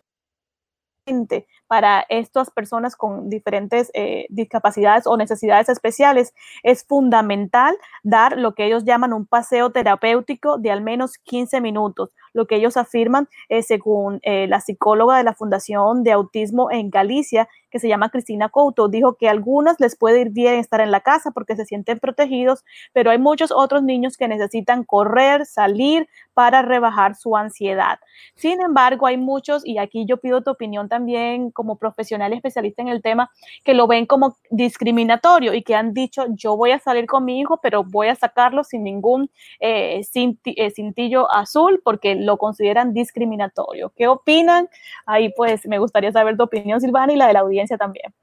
para 1.67 2.05
estas 2.09 2.49
personas 2.51 2.95
con 2.95 3.29
diferentes 3.29 3.91
eh, 3.93 4.25
discapacidades 4.29 5.07
o 5.07 5.17
necesidades 5.17 5.69
especiales, 5.69 6.33
es 6.63 6.85
fundamental 6.85 7.75
dar 8.03 8.37
lo 8.37 8.53
que 8.53 8.65
ellos 8.65 8.85
llaman 8.85 9.13
un 9.13 9.25
paseo 9.25 9.71
terapéutico 9.71 10.57
de 10.57 10.71
al 10.71 10.81
menos 10.81 11.17
15 11.23 11.61
minutos. 11.61 12.09
Lo 12.33 12.47
que 12.47 12.55
ellos 12.55 12.77
afirman, 12.77 13.27
es 13.49 13.67
según 13.67 14.19
eh, 14.23 14.47
la 14.47 14.59
psicóloga 14.59 15.17
de 15.17 15.23
la 15.23 15.33
Fundación 15.33 16.03
de 16.03 16.11
Autismo 16.11 16.71
en 16.71 16.89
Galicia, 16.89 17.47
que 17.73 17.79
se 17.79 17.87
llama 17.87 18.09
Cristina 18.09 18.49
Couto, 18.49 18.87
dijo 18.87 19.15
que 19.15 19.27
a 19.27 19.31
algunos 19.31 19.79
les 19.79 19.97
puede 19.97 20.21
ir 20.21 20.29
bien 20.29 20.55
estar 20.55 20.79
en 20.79 20.91
la 20.91 21.01
casa 21.01 21.31
porque 21.31 21.55
se 21.55 21.65
sienten 21.65 21.97
protegidos, 21.97 22.63
pero 22.93 23.09
hay 23.09 23.17
muchos 23.17 23.51
otros 23.51 23.81
niños 23.81 24.15
que 24.15 24.27
necesitan 24.27 24.83
correr, 24.83 25.47
salir 25.47 26.07
para 26.35 26.61
rebajar 26.61 27.15
su 27.15 27.35
ansiedad. 27.35 27.97
Sin 28.35 28.61
embargo, 28.61 29.07
hay 29.07 29.17
muchos, 29.17 29.65
y 29.65 29.79
aquí 29.79 30.05
yo 30.05 30.17
pido 30.17 30.41
tu 30.41 30.51
opinión 30.51 30.87
también 30.87 31.49
como 31.49 31.77
profesional 31.77 32.33
especialista 32.33 32.83
en 32.83 32.89
el 32.89 33.01
tema, 33.01 33.31
que 33.63 33.73
lo 33.73 33.87
ven 33.87 34.05
como 34.05 34.37
discriminatorio 34.51 35.55
y 35.55 35.63
que 35.63 35.73
han 35.75 35.93
dicho, 35.93 36.25
yo 36.29 36.55
voy 36.55 36.71
a 36.71 36.79
salir 36.79 37.07
con 37.07 37.25
mi 37.25 37.39
hijo, 37.39 37.59
pero 37.61 37.83
voy 37.83 38.07
a 38.07 38.15
sacarlo 38.15 38.63
sin 38.63 38.83
ningún 38.83 39.29
eh, 39.59 40.01
eh, 40.13 40.71
cintillo 40.71 41.31
azul 41.31 41.81
porque 41.83 42.15
lo 42.23 42.37
consideran 42.37 42.93
discriminatorio. 42.93 43.91
¿Qué 43.95 44.07
opinan? 44.07 44.69
Ahí 45.05 45.33
pues 45.35 45.65
me 45.67 45.79
gustaría 45.79 46.11
saber 46.11 46.37
tu 46.37 46.43
opinión, 46.43 46.81
Silvana, 46.81 47.13
y 47.13 47.17
la 47.17 47.27
de 47.27 47.33
la 47.33 47.39
audiencia 47.39 47.77
también. 47.77 48.13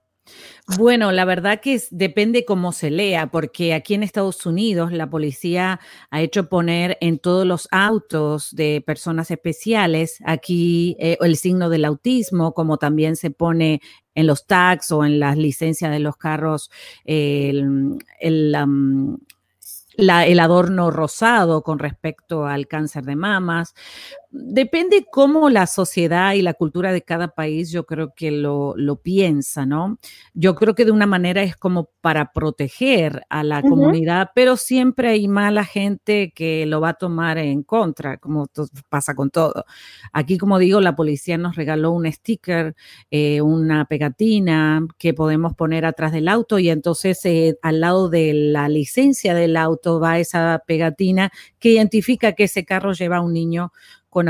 Bueno, 0.79 1.11
la 1.11 1.25
verdad 1.25 1.61
que 1.61 1.81
depende 1.91 2.45
cómo 2.45 2.71
se 2.73 2.91
lea, 2.91 3.29
porque 3.29 3.75
aquí 3.75 3.95
en 3.95 4.05
Estados 4.05 4.47
Unidos 4.47 4.93
la 4.93 5.11
policía 5.11 5.81
ha 6.11 6.21
hecho 6.21 6.49
poner 6.49 6.97
en 7.01 7.19
todos 7.19 7.45
los 7.45 7.67
autos 7.73 8.55
de 8.55 8.83
personas 8.87 9.31
especiales 9.31 10.19
aquí 10.25 10.97
eh, 11.01 11.19
el 11.21 11.37
signo 11.37 11.71
del 11.71 11.85
autismo, 11.85 12.55
como 12.55 12.77
también 12.77 13.17
se 13.17 13.31
pone 13.31 13.81
en 14.15 14.27
los 14.27 14.47
tags 14.47 14.93
o 14.93 15.05
en 15.05 15.19
las 15.19 15.37
licencias 15.37 15.91
de 15.91 15.99
los 15.99 16.17
carros 16.17 16.71
el, 17.05 17.99
adorno 20.41 20.91
rosado 20.91 21.63
con 21.63 21.79
respecto 21.79 22.47
al 22.47 22.67
cáncer 22.67 23.05
de 23.05 23.17
mamas 23.17 23.75
depende 24.31 25.07
cómo 25.11 25.51
la 25.51 25.67
sociedad 25.67 26.35
y 26.35 26.43
la 26.43 26.55
cultura 26.55 26.93
de 26.93 27.03
cada 27.03 27.29
país, 27.29 27.71
yo 27.71 27.85
creo 27.85 28.15
que 28.15 28.31
lo, 28.31 28.75
piensa, 29.03 29.67
¿no? 29.67 29.99
Yo 30.35 30.55
creo 30.55 30.75
que 30.75 30.85
de 30.85 30.93
una 30.93 31.07
manera 31.07 31.43
es 31.43 31.57
como 31.57 31.91
para 32.01 32.33
proteger 32.33 33.25
a 33.29 33.43
la 33.43 33.63
comunidad, 33.63 34.31
pero 34.35 34.57
siempre 34.57 35.09
hay 35.09 35.27
mala 35.27 35.65
gente 35.65 36.33
que 36.35 36.67
lo 36.67 36.81
va 36.81 36.91
a 36.91 36.95
tomar 36.95 37.39
en 37.39 37.63
contra, 37.63 38.19
como 38.19 38.49
pasa 38.89 39.15
con 39.15 39.31
todo. 39.31 39.65
Aquí, 40.13 40.39
como 40.39 40.59
digo, 40.59 40.81
la 40.81 40.97
policía 40.97 41.37
nos 41.39 41.57
regaló 41.57 41.93
un 41.93 42.11
sticker, 42.11 42.75
eh, 43.11 43.41
una 43.41 43.85
pegatina 43.87 44.87
que 44.99 45.15
podemos 45.15 45.55
poner 45.55 45.85
atrás 45.85 46.13
del 46.13 46.29
auto 46.29 46.59
y 46.59 46.71
entonces 46.71 47.25
eh, 47.25 47.59
al 47.63 47.81
lado 47.81 48.09
de 48.09 48.33
la 48.35 48.69
licencia 48.69 49.35
del 49.35 49.57
auto 49.57 49.99
va 49.99 50.19
esa 50.19 50.63
pegatina 50.67 51.33
que 51.59 51.71
identifica 51.71 52.33
que 52.33 52.45
ese 52.45 52.65
carro 52.65 52.93
lleva 52.93 53.19
a 53.19 53.21
un 53.23 53.33
niño 53.33 53.73
con 54.11 54.29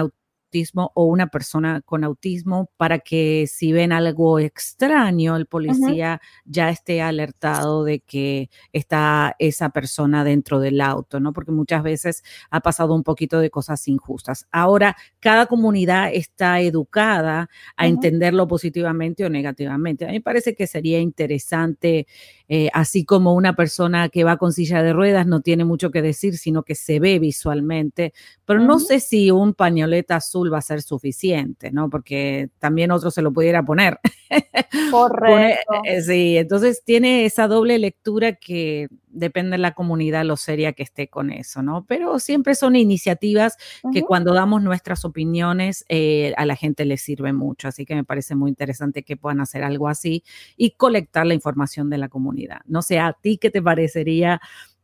autismo 0.50 0.90
o 0.94 1.04
una 1.04 1.28
persona 1.28 1.80
con 1.80 2.02
autismo 2.02 2.70
para 2.76 2.98
que 2.98 3.46
si 3.46 3.72
ven 3.72 3.92
algo 3.92 4.40
extraño, 4.40 5.36
el 5.36 5.46
policía 5.46 6.20
ya 6.44 6.70
esté 6.70 7.00
alertado 7.00 7.84
de 7.84 8.00
que 8.00 8.50
está 8.72 9.36
esa 9.38 9.70
persona 9.70 10.24
dentro 10.24 10.58
del 10.58 10.80
auto, 10.80 11.20
¿no? 11.20 11.32
Porque 11.32 11.52
muchas 11.52 11.84
veces 11.84 12.24
ha 12.50 12.60
pasado 12.60 12.94
un 12.94 13.04
poquito 13.04 13.38
de 13.38 13.50
cosas 13.50 13.86
injustas. 13.86 14.48
Ahora, 14.50 14.96
cada 15.20 15.46
comunidad 15.46 16.10
está 16.12 16.60
educada 16.60 17.48
a 17.76 17.86
entenderlo 17.86 18.48
positivamente 18.48 19.24
o 19.24 19.30
negativamente. 19.30 20.04
A 20.04 20.08
mí 20.08 20.14
me 20.14 20.20
parece 20.20 20.56
que 20.56 20.66
sería 20.66 20.98
interesante 20.98 22.08
eh, 22.52 22.68
así 22.72 23.04
como 23.04 23.34
una 23.34 23.54
persona 23.54 24.08
que 24.08 24.24
va 24.24 24.36
con 24.36 24.52
silla 24.52 24.82
de 24.82 24.92
ruedas 24.92 25.24
no 25.24 25.40
tiene 25.40 25.64
mucho 25.64 25.92
que 25.92 26.02
decir, 26.02 26.36
sino 26.36 26.64
que 26.64 26.74
se 26.74 26.98
ve 26.98 27.20
visualmente, 27.20 28.12
pero 28.44 28.58
no 28.58 28.80
sé 28.80 28.98
si 28.98 29.30
un 29.30 29.54
pañoleta 29.54 30.16
azul 30.16 30.39
va 30.48 30.58
a 30.58 30.62
ser 30.62 30.82
suficiente, 30.82 31.72
¿no? 31.72 31.90
Porque 31.90 32.50
también 32.58 32.90
otro 32.92 33.10
se 33.10 33.22
lo 33.22 33.32
pudiera 33.32 33.64
poner. 33.64 33.98
Correcto. 34.90 35.82
Eh, 35.84 36.02
sí, 36.02 36.36
entonces 36.38 36.82
tiene 36.84 37.24
esa 37.24 37.48
doble 37.48 37.78
lectura 37.78 38.34
que 38.34 38.88
depende 39.08 39.52
de 39.52 39.58
la 39.58 39.74
comunidad 39.74 40.24
lo 40.24 40.36
seria 40.36 40.72
que 40.72 40.82
esté 40.82 41.08
con 41.08 41.30
eso, 41.30 41.62
¿no? 41.62 41.84
Pero 41.86 42.18
siempre 42.18 42.54
son 42.54 42.76
iniciativas 42.76 43.56
que 43.92 44.02
cuando 44.02 44.32
damos 44.32 44.62
nuestras 44.62 45.04
opiniones 45.04 45.84
eh, 45.88 46.32
a 46.36 46.46
la 46.46 46.56
gente 46.56 46.84
le 46.84 46.96
sirve 46.96 47.32
mucho, 47.32 47.68
así 47.68 47.84
que 47.84 47.94
me 47.94 48.04
parece 48.04 48.34
muy 48.34 48.50
interesante 48.50 49.02
que 49.02 49.16
puedan 49.16 49.40
hacer 49.40 49.64
algo 49.64 49.88
así 49.88 50.22
y 50.56 50.72
colectar 50.72 51.26
la 51.26 51.34
información 51.34 51.90
de 51.90 51.98
la 51.98 52.08
comunidad. 52.08 52.60
No 52.66 52.82
sé, 52.82 52.98
a 53.00 53.12
ti 53.12 53.38
qué 53.38 53.50
te 53.50 53.60
parecería 53.60 54.40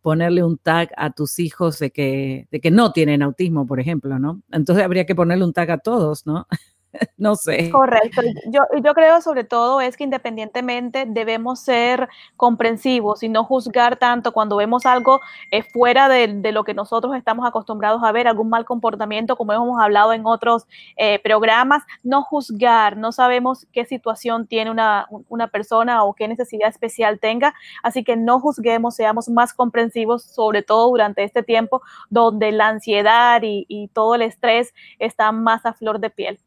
ponerle 0.07 0.45
un 0.45 0.57
tag 0.57 0.91
a 0.97 1.11
tus 1.11 1.41
hijos 1.41 1.81
de 1.81 1.91
que, 1.91 2.47
de 2.53 2.61
que 2.61 2.71
no 2.71 2.93
tienen 2.93 3.23
autismo, 3.23 3.67
por 3.67 3.81
ejemplo, 3.81 4.21
¿no? 4.21 4.41
Entonces 4.53 4.85
habría 4.85 5.05
que 5.05 5.17
ponerle 5.17 5.45
un 5.45 5.53
tag 5.53 5.69
a 5.73 5.79
todos, 5.79 6.27
¿no? 6.27 6.47
no 7.17 7.35
sé. 7.35 7.71
Correcto. 7.71 8.23
Yo, 8.51 8.95
creo 8.95 9.21
sobre 9.21 9.45
todo 9.45 9.81
es 9.81 9.97
que 9.97 10.05
independientemente 10.05 11.05
debemos 11.07 11.61
ser 11.61 12.09
comprensivos 12.37 13.23
y 13.23 13.29
no 13.29 13.45
juzgar 13.45 13.97
tanto 13.97 14.33
cuando 14.33 14.57
vemos 14.57 14.87
algo 14.87 15.21
eh, 15.51 15.63
fuera 15.63 16.09
de, 16.09 16.27
lo 16.53 16.65
que 16.65 16.75
nosotros 16.75 17.15
estamos 17.17 17.47
acostumbrados 17.47 18.03
a 18.03 18.13
ver, 18.13 18.29
algún 18.29 18.49
mal 18.49 18.65
comportamiento, 18.65 19.37
como 19.37 19.53
hemos 19.53 19.81
hablado 19.81 20.13
en 20.13 20.27
otros 20.27 20.67
eh, 20.97 21.19
programas, 21.23 21.83
no 22.03 22.23
juzgar, 22.23 22.97
no 22.97 23.13
sabemos 23.13 23.67
qué 23.73 23.85
situación 23.85 24.47
tiene 24.47 24.71
una, 24.71 25.07
persona 25.53 26.05
o 26.05 26.15
qué 26.15 26.29
necesidad 26.29 26.69
especial 26.69 27.21
tenga, 27.21 27.55
así 27.83 28.05
que 28.05 28.17
no 28.17 28.41
juzguemos, 28.41 28.97
seamos 28.97 29.29
más 29.29 29.53
comprensivos, 29.53 30.25
sobre 30.25 30.63
todo 30.63 30.89
durante 30.89 31.23
este 31.23 31.43
tiempo 31.43 31.83
donde 32.11 32.53
la 32.53 32.69
ansiedad 32.69 33.41
y 33.43 33.91
todo 33.93 34.15
el 34.15 34.23
estrés 34.23 34.75
están 34.99 35.43
más 35.43 35.67
a 35.67 35.73
flor 35.73 36.01
de 36.01 36.11
piel. 36.11 36.39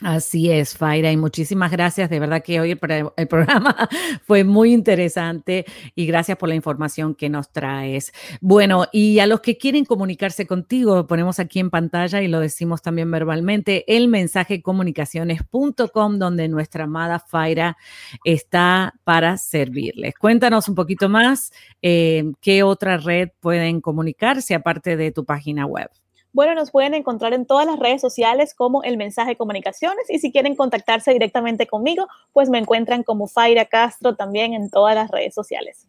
Así 0.00 0.50
es, 0.50 0.76
Faira, 0.76 1.12
y 1.12 1.16
muchísimas 1.16 1.70
gracias. 1.70 2.10
De 2.10 2.18
verdad 2.18 2.42
que 2.42 2.58
hoy 2.60 2.70
el, 2.70 3.28
programa 3.28 3.88
fue 4.26 4.42
muy 4.42 4.72
interesante 4.72 5.64
y 5.94 6.06
gracias 6.06 6.38
por 6.38 6.48
la 6.48 6.56
información 6.56 7.14
que 7.14 7.28
nos 7.28 7.52
traes. 7.52 8.12
Bueno, 8.40 8.86
y 8.90 9.20
a 9.20 9.26
los 9.26 9.40
que 9.40 9.58
quieren 9.58 9.84
comunicarse 9.84 10.46
contigo, 10.46 11.06
ponemos 11.06 11.38
aquí 11.38 11.60
en 11.60 11.70
pantalla 11.70 12.20
y 12.20 12.26
lo 12.26 12.40
decimos 12.40 12.82
también 12.82 13.10
verbalmente, 13.10 13.84
el 13.86 14.08
mensaje 14.08 14.60
comunicaciones.com, 14.60 16.18
donde 16.18 16.48
nuestra 16.48 16.84
amada 16.84 17.20
Faira 17.20 17.76
está 18.24 18.94
para 19.04 19.36
servirles. 19.36 20.14
Cuéntanos 20.18 20.68
un 20.68 20.74
poquito 20.74 21.08
más, 21.08 21.52
eh, 21.80 22.32
¿qué 22.40 22.64
otra 22.64 22.96
red 22.96 23.28
pueden 23.38 23.80
comunicarse 23.80 24.54
aparte 24.54 24.96
de 24.96 25.12
tu 25.12 25.24
página 25.24 25.64
web? 25.66 25.90
Bueno, 26.32 26.54
nos 26.54 26.70
pueden 26.70 26.94
encontrar 26.94 27.34
en 27.34 27.46
todas 27.46 27.66
las 27.66 27.78
redes 27.78 28.00
sociales 28.00 28.54
como 28.54 28.82
El 28.82 28.96
Mensaje 28.96 29.36
Comunicaciones 29.36 30.08
y 30.08 30.18
si 30.18 30.32
quieren 30.32 30.56
contactarse 30.56 31.12
directamente 31.12 31.66
conmigo, 31.66 32.06
pues 32.32 32.48
me 32.48 32.58
encuentran 32.58 33.02
como 33.02 33.26
Faira 33.26 33.66
Castro 33.66 34.16
también 34.16 34.54
en 34.54 34.70
todas 34.70 34.94
las 34.94 35.10
redes 35.10 35.34
sociales. 35.34 35.86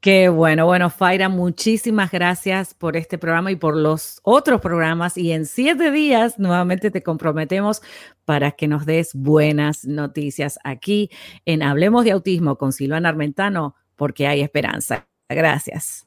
Qué 0.00 0.28
bueno, 0.28 0.66
bueno, 0.66 0.90
Faira, 0.90 1.28
muchísimas 1.28 2.10
gracias 2.12 2.74
por 2.74 2.96
este 2.96 3.18
programa 3.18 3.50
y 3.50 3.56
por 3.56 3.76
los 3.76 4.20
otros 4.22 4.60
programas. 4.60 5.16
Y 5.16 5.32
en 5.32 5.46
siete 5.46 5.90
días 5.90 6.38
nuevamente 6.38 6.90
te 6.90 7.02
comprometemos 7.02 7.82
para 8.24 8.52
que 8.52 8.68
nos 8.68 8.86
des 8.86 9.14
buenas 9.14 9.84
noticias 9.84 10.58
aquí 10.64 11.10
en 11.44 11.62
Hablemos 11.62 12.04
de 12.04 12.12
Autismo 12.12 12.56
con 12.56 12.72
Silvana 12.72 13.08
Armentano, 13.08 13.74
porque 13.96 14.26
hay 14.26 14.42
esperanza. 14.42 15.08
Gracias. 15.28 16.05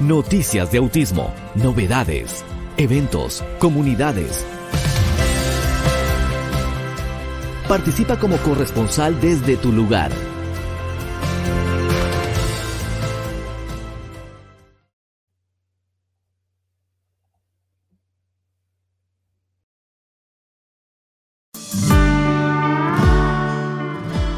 Noticias 0.00 0.70
de 0.70 0.78
autismo, 0.78 1.34
novedades, 1.56 2.44
eventos, 2.76 3.42
comunidades. 3.58 4.46
Participa 7.66 8.16
como 8.16 8.38
corresponsal 8.38 9.20
desde 9.20 9.56
tu 9.56 9.72
lugar. 9.72 10.12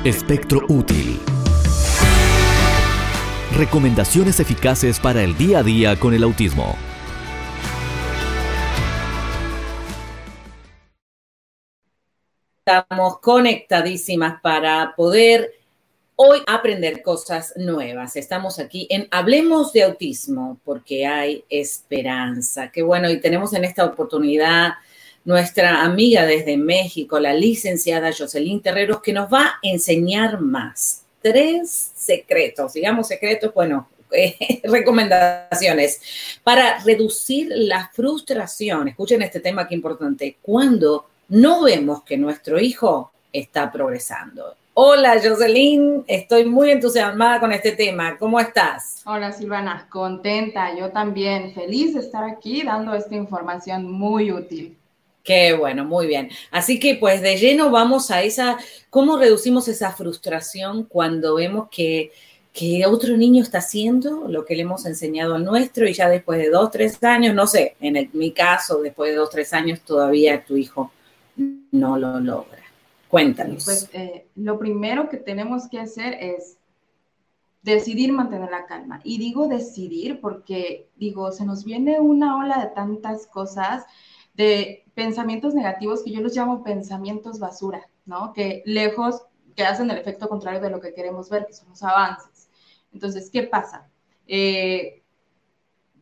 Espectro 0.05 0.65
útil. 0.71 1.21
Recomendaciones 3.61 4.41
eficaces 4.41 4.99
para 4.99 5.23
el 5.23 5.37
día 5.37 5.59
a 5.59 5.63
día 5.63 5.95
con 6.01 6.15
el 6.15 6.23
autismo. 6.23 6.79
Estamos 12.65 13.19
conectadísimas 13.19 14.41
para 14.41 14.95
poder 14.97 15.53
hoy 16.17 16.39
aprender 16.47 17.03
cosas 17.03 17.53
nuevas. 17.55 18.17
Estamos 18.17 18.59
aquí 18.59 18.87
en 18.89 19.09
Hablemos 19.11 19.75
de 19.75 19.83
Autismo 19.83 20.59
porque 20.65 21.07
hay 21.07 21.45
esperanza. 21.51 22.73
Qué 22.73 22.81
bueno, 22.83 23.11
y 23.11 23.21
tenemos 23.21 23.53
en 23.53 23.65
esta 23.65 23.85
oportunidad 23.85 24.73
nuestra 25.27 25.85
amiga 25.85 26.25
desde 26.25 26.57
México, 26.57 27.21
la 27.21 27.35
licenciada 27.35 28.11
Jocelyn 28.11 28.63
Terreros, 28.63 29.03
que 29.03 29.13
nos 29.13 29.31
va 29.31 29.43
a 29.43 29.59
enseñar 29.61 30.41
más 30.41 31.05
tres 31.21 31.93
secretos, 31.95 32.73
digamos 32.73 33.09
secretos, 33.09 33.53
bueno, 33.55 33.89
eh, 34.13 34.61
recomendaciones 34.65 36.01
para 36.43 36.79
reducir 36.81 37.49
la 37.51 37.91
frustración. 37.93 38.89
Escuchen 38.89 39.23
este 39.23 39.41
tema 39.41 39.69
que 39.69 39.75
importante. 39.75 40.37
Cuando 40.43 41.07
no 41.29 41.63
vemos 41.63 42.03
que 42.03 42.17
nuestro 42.17 42.59
hijo 42.59 43.13
está 43.33 43.71
progresando. 43.71 44.57
Hola 44.75 45.21
Jocelyn, 45.23 46.05
estoy 46.07 46.45
muy 46.45 46.71
entusiasmada 46.71 47.39
con 47.39 47.53
este 47.53 47.73
tema. 47.73 48.17
¿Cómo 48.19 48.41
estás? 48.41 49.03
Hola 49.05 49.31
Silvana, 49.31 49.87
contenta, 49.91 50.75
yo 50.77 50.91
también, 50.91 51.53
feliz 51.53 51.95
de 51.95 52.01
estar 52.01 52.25
aquí 52.25 52.63
dando 52.63 52.95
esta 52.95 53.15
información 53.15 53.91
muy 53.91 54.33
útil. 54.33 54.80
Qué 55.23 55.53
bueno, 55.53 55.85
muy 55.85 56.07
bien. 56.07 56.31
Así 56.51 56.81
que 56.81 56.95
pues 56.95 57.21
de 57.21 57.37
lleno 57.37 57.71
vamos 57.71 58.11
a 58.11 58.23
esa, 58.23 58.59
¿cómo 58.89 59.19
reducimos 59.19 59.69
esa 59.69 59.93
frustración 59.93 60.85
cuando 60.85 61.35
vemos 61.35 61.69
que, 61.71 62.11
que 62.53 62.87
otro 62.87 63.17
niño 63.17 63.43
está 63.43 63.59
haciendo 63.59 64.29
lo 64.29 64.45
que 64.45 64.57
le 64.57 64.63
hemos 64.63 64.87
enseñado 64.87 65.35
al 65.35 65.45
nuestro 65.45 65.87
y 65.87 65.93
ya 65.93 66.09
después 66.09 66.39
de 66.39 66.51
dos, 66.51 66.71
tres 66.71 67.03
años, 67.03 67.35
no 67.35 67.47
sé, 67.47 67.77
en 67.81 68.11
mi 68.15 68.33
caso, 68.33 68.81
después 68.81 69.11
de 69.11 69.17
dos, 69.17 69.31
tres 69.31 69.53
años 69.53 69.81
todavía 69.83 70.45
tu 70.45 70.57
hijo 70.57 70.91
no 71.37 71.99
lo 71.99 72.19
logra? 72.19 72.63
Cuéntanos. 73.09 73.65
Pues 73.65 73.91
eh, 73.93 74.27
lo 74.37 74.59
primero 74.59 75.09
que 75.09 75.17
tenemos 75.17 75.69
que 75.69 75.81
hacer 75.81 76.15
es 76.15 76.57
decidir 77.63 78.13
mantener 78.13 78.51
la 78.51 78.67
calma. 78.67 79.01
Y 79.05 79.19
digo 79.19 79.49
decidir 79.49 80.21
porque, 80.21 80.89
digo, 80.97 81.33
se 81.33 81.45
nos 81.45 81.65
viene 81.65 82.01
una 82.01 82.39
ola 82.39 82.65
de 82.65 82.71
tantas 82.75 83.27
cosas 83.27 83.85
de 84.35 84.85
pensamientos 84.95 85.55
negativos 85.55 86.03
que 86.03 86.11
yo 86.11 86.21
los 86.21 86.35
llamo 86.35 86.63
pensamientos 86.63 87.39
basura, 87.39 87.89
¿no? 88.07 88.33
Que 88.33 88.63
lejos, 88.67 89.23
que 89.57 89.65
hacen 89.65 89.91
el 89.91 89.99
efecto 89.99 90.29
contrario 90.29 90.61
de 90.61 90.71
lo 90.71 90.81
que 90.81 90.95
queremos 90.95 91.29
ver, 91.31 91.47
que 91.47 91.53
son 91.53 91.69
los 91.71 91.83
avances. 91.83 92.49
Entonces, 92.93 93.31
¿qué 93.31 93.45
pasa? 93.45 93.89
Eh, 94.27 95.03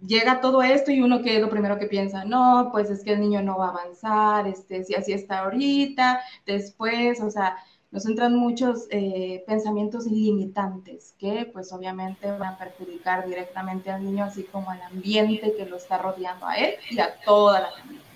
llega 0.06 0.40
todo 0.40 0.62
esto 0.62 0.90
y 0.90 1.00
uno 1.00 1.22
que 1.22 1.38
lo 1.38 1.50
primero 1.50 1.78
que 1.78 1.86
piensa, 1.86 2.24
no, 2.24 2.68
pues 2.72 2.90
es 2.90 3.02
que 3.02 3.12
el 3.12 3.20
niño 3.20 3.42
no 3.42 3.58
va 3.58 3.66
a 3.66 3.70
avanzar, 3.70 4.46
este, 4.46 4.84
si 4.84 4.94
así 4.94 5.12
está 5.12 5.40
ahorita, 5.40 6.20
después, 6.46 7.20
o 7.20 7.30
sea, 7.30 7.56
nos 7.90 8.04
entran 8.06 8.36
muchos 8.36 8.86
eh, 8.90 9.42
pensamientos 9.46 10.04
limitantes 10.06 11.14
que 11.18 11.48
pues 11.50 11.72
obviamente 11.72 12.30
van 12.30 12.54
a 12.54 12.58
perjudicar 12.58 13.26
directamente 13.26 13.90
al 13.90 14.04
niño, 14.04 14.24
así 14.24 14.42
como 14.44 14.70
al 14.70 14.82
ambiente 14.82 15.54
que 15.56 15.64
lo 15.64 15.76
está 15.76 15.96
rodeando 15.98 16.46
a 16.46 16.56
él 16.56 16.74
y 16.90 16.98
a 16.98 17.18
toda 17.24 17.60
la 17.60 17.70
familia. 17.72 18.07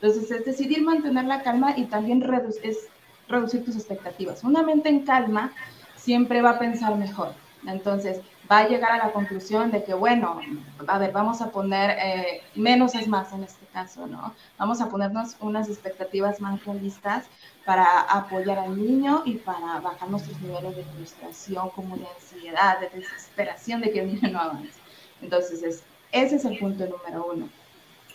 Entonces, 0.00 0.30
es 0.30 0.44
decidir 0.44 0.82
mantener 0.82 1.24
la 1.24 1.42
calma 1.42 1.74
y 1.76 1.84
también 1.84 2.22
es 2.62 2.88
reducir 3.28 3.64
tus 3.64 3.76
expectativas. 3.76 4.44
Una 4.44 4.62
mente 4.62 4.88
en 4.88 5.04
calma 5.04 5.52
siempre 5.96 6.42
va 6.42 6.50
a 6.50 6.58
pensar 6.58 6.96
mejor. 6.96 7.32
Entonces, 7.66 8.20
va 8.50 8.58
a 8.58 8.68
llegar 8.68 8.92
a 8.92 9.06
la 9.06 9.12
conclusión 9.12 9.70
de 9.70 9.84
que, 9.84 9.94
bueno, 9.94 10.40
a 10.86 10.98
ver, 10.98 11.12
vamos 11.12 11.40
a 11.40 11.50
poner, 11.50 11.96
eh, 11.98 12.42
menos 12.54 12.94
es 12.94 13.08
más 13.08 13.32
en 13.32 13.44
este 13.44 13.64
caso, 13.72 14.06
¿no? 14.06 14.34
Vamos 14.58 14.80
a 14.80 14.88
ponernos 14.88 15.36
unas 15.40 15.68
expectativas 15.68 16.40
más 16.40 16.62
realistas 16.64 17.24
para 17.64 18.00
apoyar 18.02 18.58
al 18.58 18.76
niño 18.76 19.22
y 19.24 19.36
para 19.36 19.80
bajar 19.80 20.10
nuestros 20.10 20.38
niveles 20.42 20.76
de 20.76 20.84
frustración, 20.84 21.70
como 21.70 21.96
de 21.96 22.06
ansiedad, 22.06 22.80
de 22.80 22.90
desesperación 22.90 23.80
de 23.80 23.90
que 23.90 24.00
el 24.00 24.14
niño 24.14 24.30
no 24.30 24.40
avance. 24.40 24.78
Entonces, 25.22 25.82
ese 26.12 26.36
es 26.36 26.44
el 26.44 26.58
punto 26.58 26.84
número 26.84 27.32
uno. 27.32 27.48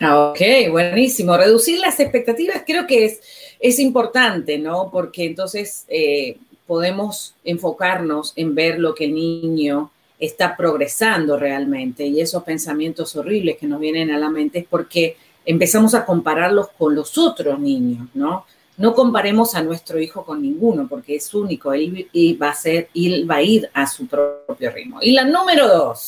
Ah, 0.01 0.29
ok, 0.29 0.39
buenísimo. 0.71 1.35
Reducir 1.35 1.79
las 1.79 1.99
expectativas 1.99 2.63
creo 2.65 2.88
que 2.88 3.05
es, 3.05 3.21
es 3.59 3.79
importante, 3.79 4.57
¿no? 4.57 4.89
Porque 4.91 5.25
entonces 5.25 5.85
eh, 5.89 6.38
podemos 6.65 7.35
enfocarnos 7.43 8.31
en 8.38 8.55
ver 8.55 8.79
lo 8.79 8.95
que 8.95 9.05
el 9.05 9.15
niño 9.15 9.91
está 10.17 10.55
progresando 10.55 11.38
realmente 11.38 12.05
y 12.05 12.21
esos 12.21 12.43
pensamientos 12.43 13.15
horribles 13.15 13.57
que 13.57 13.67
nos 13.67 13.79
vienen 13.79 14.12
a 14.12 14.17
la 14.17 14.29
mente 14.29 14.59
es 14.59 14.65
porque 14.69 15.17
empezamos 15.45 15.93
a 15.93 16.05
compararlos 16.05 16.69
con 16.77 16.95
los 16.95 17.17
otros 17.17 17.59
niños, 17.59 18.07
¿no? 18.13 18.45
No 18.77 18.93
comparemos 18.93 19.55
a 19.55 19.62
nuestro 19.62 19.99
hijo 19.99 20.23
con 20.23 20.41
ninguno 20.41 20.88
porque 20.88 21.17
es 21.17 21.33
único, 21.33 21.73
él, 21.73 22.07
va 22.41 22.49
a 22.49 22.55
ser, 22.55 22.89
él 22.95 23.29
va 23.29 23.35
a 23.35 23.41
ir 23.41 23.69
a 23.73 23.85
su 23.85 24.07
propio 24.07 24.71
ritmo. 24.71 24.99
Y 25.01 25.12
la 25.12 25.25
número 25.25 25.67
dos. 25.67 26.07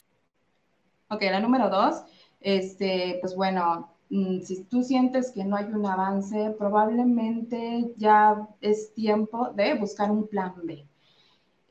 Ok, 1.10 1.23
la 1.23 1.41
número 1.41 1.69
dos 1.69 1.95
este, 2.41 3.17
pues 3.21 3.36
bueno, 3.36 3.91
mm, 4.10 4.41
si 4.41 4.63
tú 4.65 4.84
sientes 4.84 5.32
que 5.32 5.45
no 5.45 5.56
hay 5.56 5.65
un 5.65 5.86
avance, 5.86 6.56
probablemente 6.58 7.93
ya 7.97 8.47
es 8.62 8.93
tiempo 8.93 9.51
de 9.51 9.75
buscar 9.75 10.12
un 10.12 10.27
plan 10.27 10.54
B. 10.63 10.88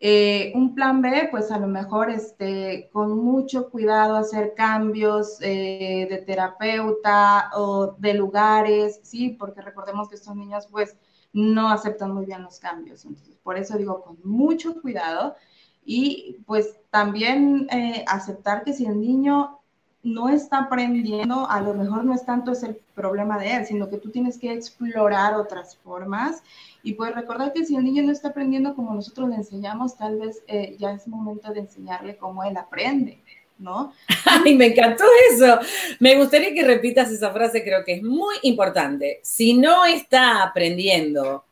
Eh, 0.03 0.53
un 0.55 0.75
plan 0.75 1.03
B, 1.03 1.29
pues 1.31 1.51
a 1.51 1.59
lo 1.59 1.67
mejor 1.67 2.11
este, 2.11 2.89
con 2.91 3.19
mucho 3.23 3.69
cuidado 3.71 4.17
hacer 4.17 4.55
cambios 4.57 5.39
eh, 5.43 6.07
de 6.09 6.19
terapeuta 6.19 7.51
o 7.55 7.97
de 7.99 8.15
lugares, 8.15 9.01
¿sí? 9.03 9.31
Porque 9.39 9.61
recordemos 9.61 10.09
que 10.09 10.15
estos 10.15 10.35
niños 10.35 10.67
pues 10.71 10.97
no 11.35 11.69
aceptan 11.69 12.13
muy 12.13 12.25
bien 12.25 12.43
los 12.43 12.59
cambios. 12.59 13.05
Entonces, 13.05 13.37
por 13.43 13.59
eso 13.59 13.77
digo 13.77 14.03
con 14.03 14.19
mucho 14.25 14.81
cuidado 14.81 15.37
y 15.85 16.39
pues 16.47 16.81
también 16.91 17.69
eh, 17.71 18.05
aceptar 18.09 18.65
que 18.65 18.73
si 18.73 18.87
el 18.87 18.99
niño 19.01 19.60
no 20.03 20.29
está 20.31 20.59
aprendiendo, 20.61 21.49
a 21.49 21.61
lo 21.61 21.75
mejor 21.75 22.05
no 22.05 22.15
es 22.15 22.25
tanto 22.25 22.53
ese 22.53 22.69
el 22.69 22.77
problema 22.95 23.39
de 23.39 23.55
él, 23.55 23.67
sino 23.67 23.89
que 23.91 23.99
tú 23.99 24.11
tienes 24.11 24.39
que 24.39 24.53
explorar 24.53 25.35
otras 25.35 25.77
formas 25.77 26.43
y 26.83 26.95
pues 26.95 27.15
recordar 27.15 27.53
que 27.53 27.65
si 27.65 27.77
el 27.77 27.85
niño 27.85 28.03
no 28.03 28.13
está 28.13 28.29
aprendiendo 28.29 28.75
como 28.75 28.95
nosotros 28.95 29.29
le 29.29 29.37
enseñamos, 29.37 29.97
tal 29.97 30.19
vez 30.19 30.43
eh, 30.47 30.77
ya 30.79 30.93
es 30.93 31.07
momento 31.07 31.53
de 31.53 31.61
enseñarle 31.61 32.17
cómo 32.17 32.45
él 32.45 32.57
aprende. 32.57 33.19
¿No? 33.59 33.93
Ay, 34.25 34.57
me 34.57 34.69
encantó 34.69 35.05
eso. 35.31 35.59
Me 35.99 36.17
gustaría 36.17 36.55
que 36.55 36.65
repitas 36.65 37.11
esa 37.11 37.31
frase, 37.31 37.63
creo 37.63 37.85
que 37.85 37.97
es 37.97 38.03
muy 38.03 38.37
importante. 38.43 39.21
Si 39.23 39.53
no 39.53 39.85
está 39.85 40.43
aprendiendo 40.43 41.45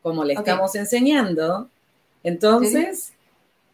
como 0.00 0.22
le 0.22 0.34
estamos 0.34 0.74
enseñando, 0.76 1.68
entonces... 2.22 3.12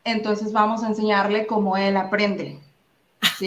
Entonces 0.03 0.53
vamos 0.53 0.83
a 0.83 0.89
enseñarle 0.89 1.47
cómo 1.47 1.77
él 1.77 1.99
aprende. 1.99 2.59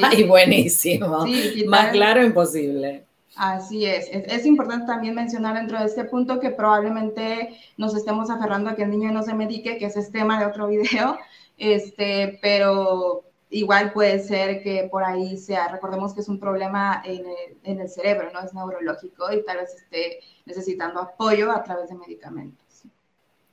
Ay, 0.01 0.23
buenísimo. 0.23 1.25
Más 1.67 1.91
claro 1.91 2.23
imposible. 2.23 3.03
Así 3.37 3.85
es. 3.85 4.09
es. 4.11 4.45
importante 4.45 4.87
también 4.87 5.13
mencionar 5.13 5.55
dentro 5.55 5.79
de 5.79 5.85
este 5.85 6.05
punto 6.05 6.39
que 6.39 6.49
probablemente 6.49 7.57
nos 7.77 7.95
estemos 7.95 8.29
aferrando 8.29 8.69
a 8.69 8.75
que 8.75 8.83
el 8.83 8.89
niño 8.89 9.11
no 9.11 9.21
se 9.21 9.33
medique, 9.33 9.77
que 9.77 9.85
ese 9.85 9.99
es 9.99 10.11
tema 10.11 10.39
de 10.39 10.47
otro 10.47 10.67
video, 10.67 11.17
este, 11.57 12.39
pero 12.41 13.23
igual 13.49 13.93
puede 13.93 14.19
ser 14.19 14.63
que 14.63 14.87
por 14.89 15.03
ahí 15.03 15.37
sea, 15.37 15.67
recordemos 15.67 16.13
que 16.13 16.21
es 16.21 16.27
un 16.27 16.39
problema 16.39 17.01
en 17.05 17.19
el, 17.19 17.57
en 17.63 17.79
el 17.79 17.89
cerebro, 17.89 18.31
no 18.33 18.41
es 18.41 18.53
neurológico 18.53 19.31
y 19.31 19.45
tal 19.45 19.57
vez 19.57 19.75
esté 19.75 20.19
necesitando 20.45 20.99
apoyo 20.99 21.51
a 21.51 21.63
través 21.63 21.89
de 21.89 21.95
medicamentos. 21.95 22.65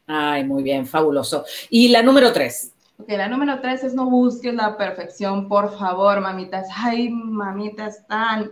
Ay, 0.06 0.44
muy 0.44 0.62
bien, 0.62 0.86
fabuloso. 0.86 1.44
Y 1.70 1.88
la 1.88 2.02
número 2.02 2.32
tres. 2.32 2.73
Ok, 2.96 3.08
la 3.08 3.28
número 3.28 3.60
tres 3.60 3.82
es 3.82 3.94
no 3.94 4.08
busques 4.08 4.54
la 4.54 4.76
perfección, 4.76 5.48
por 5.48 5.76
favor, 5.76 6.20
mamitas. 6.20 6.68
Ay, 6.76 7.08
mamitas 7.10 8.06
tan, 8.06 8.50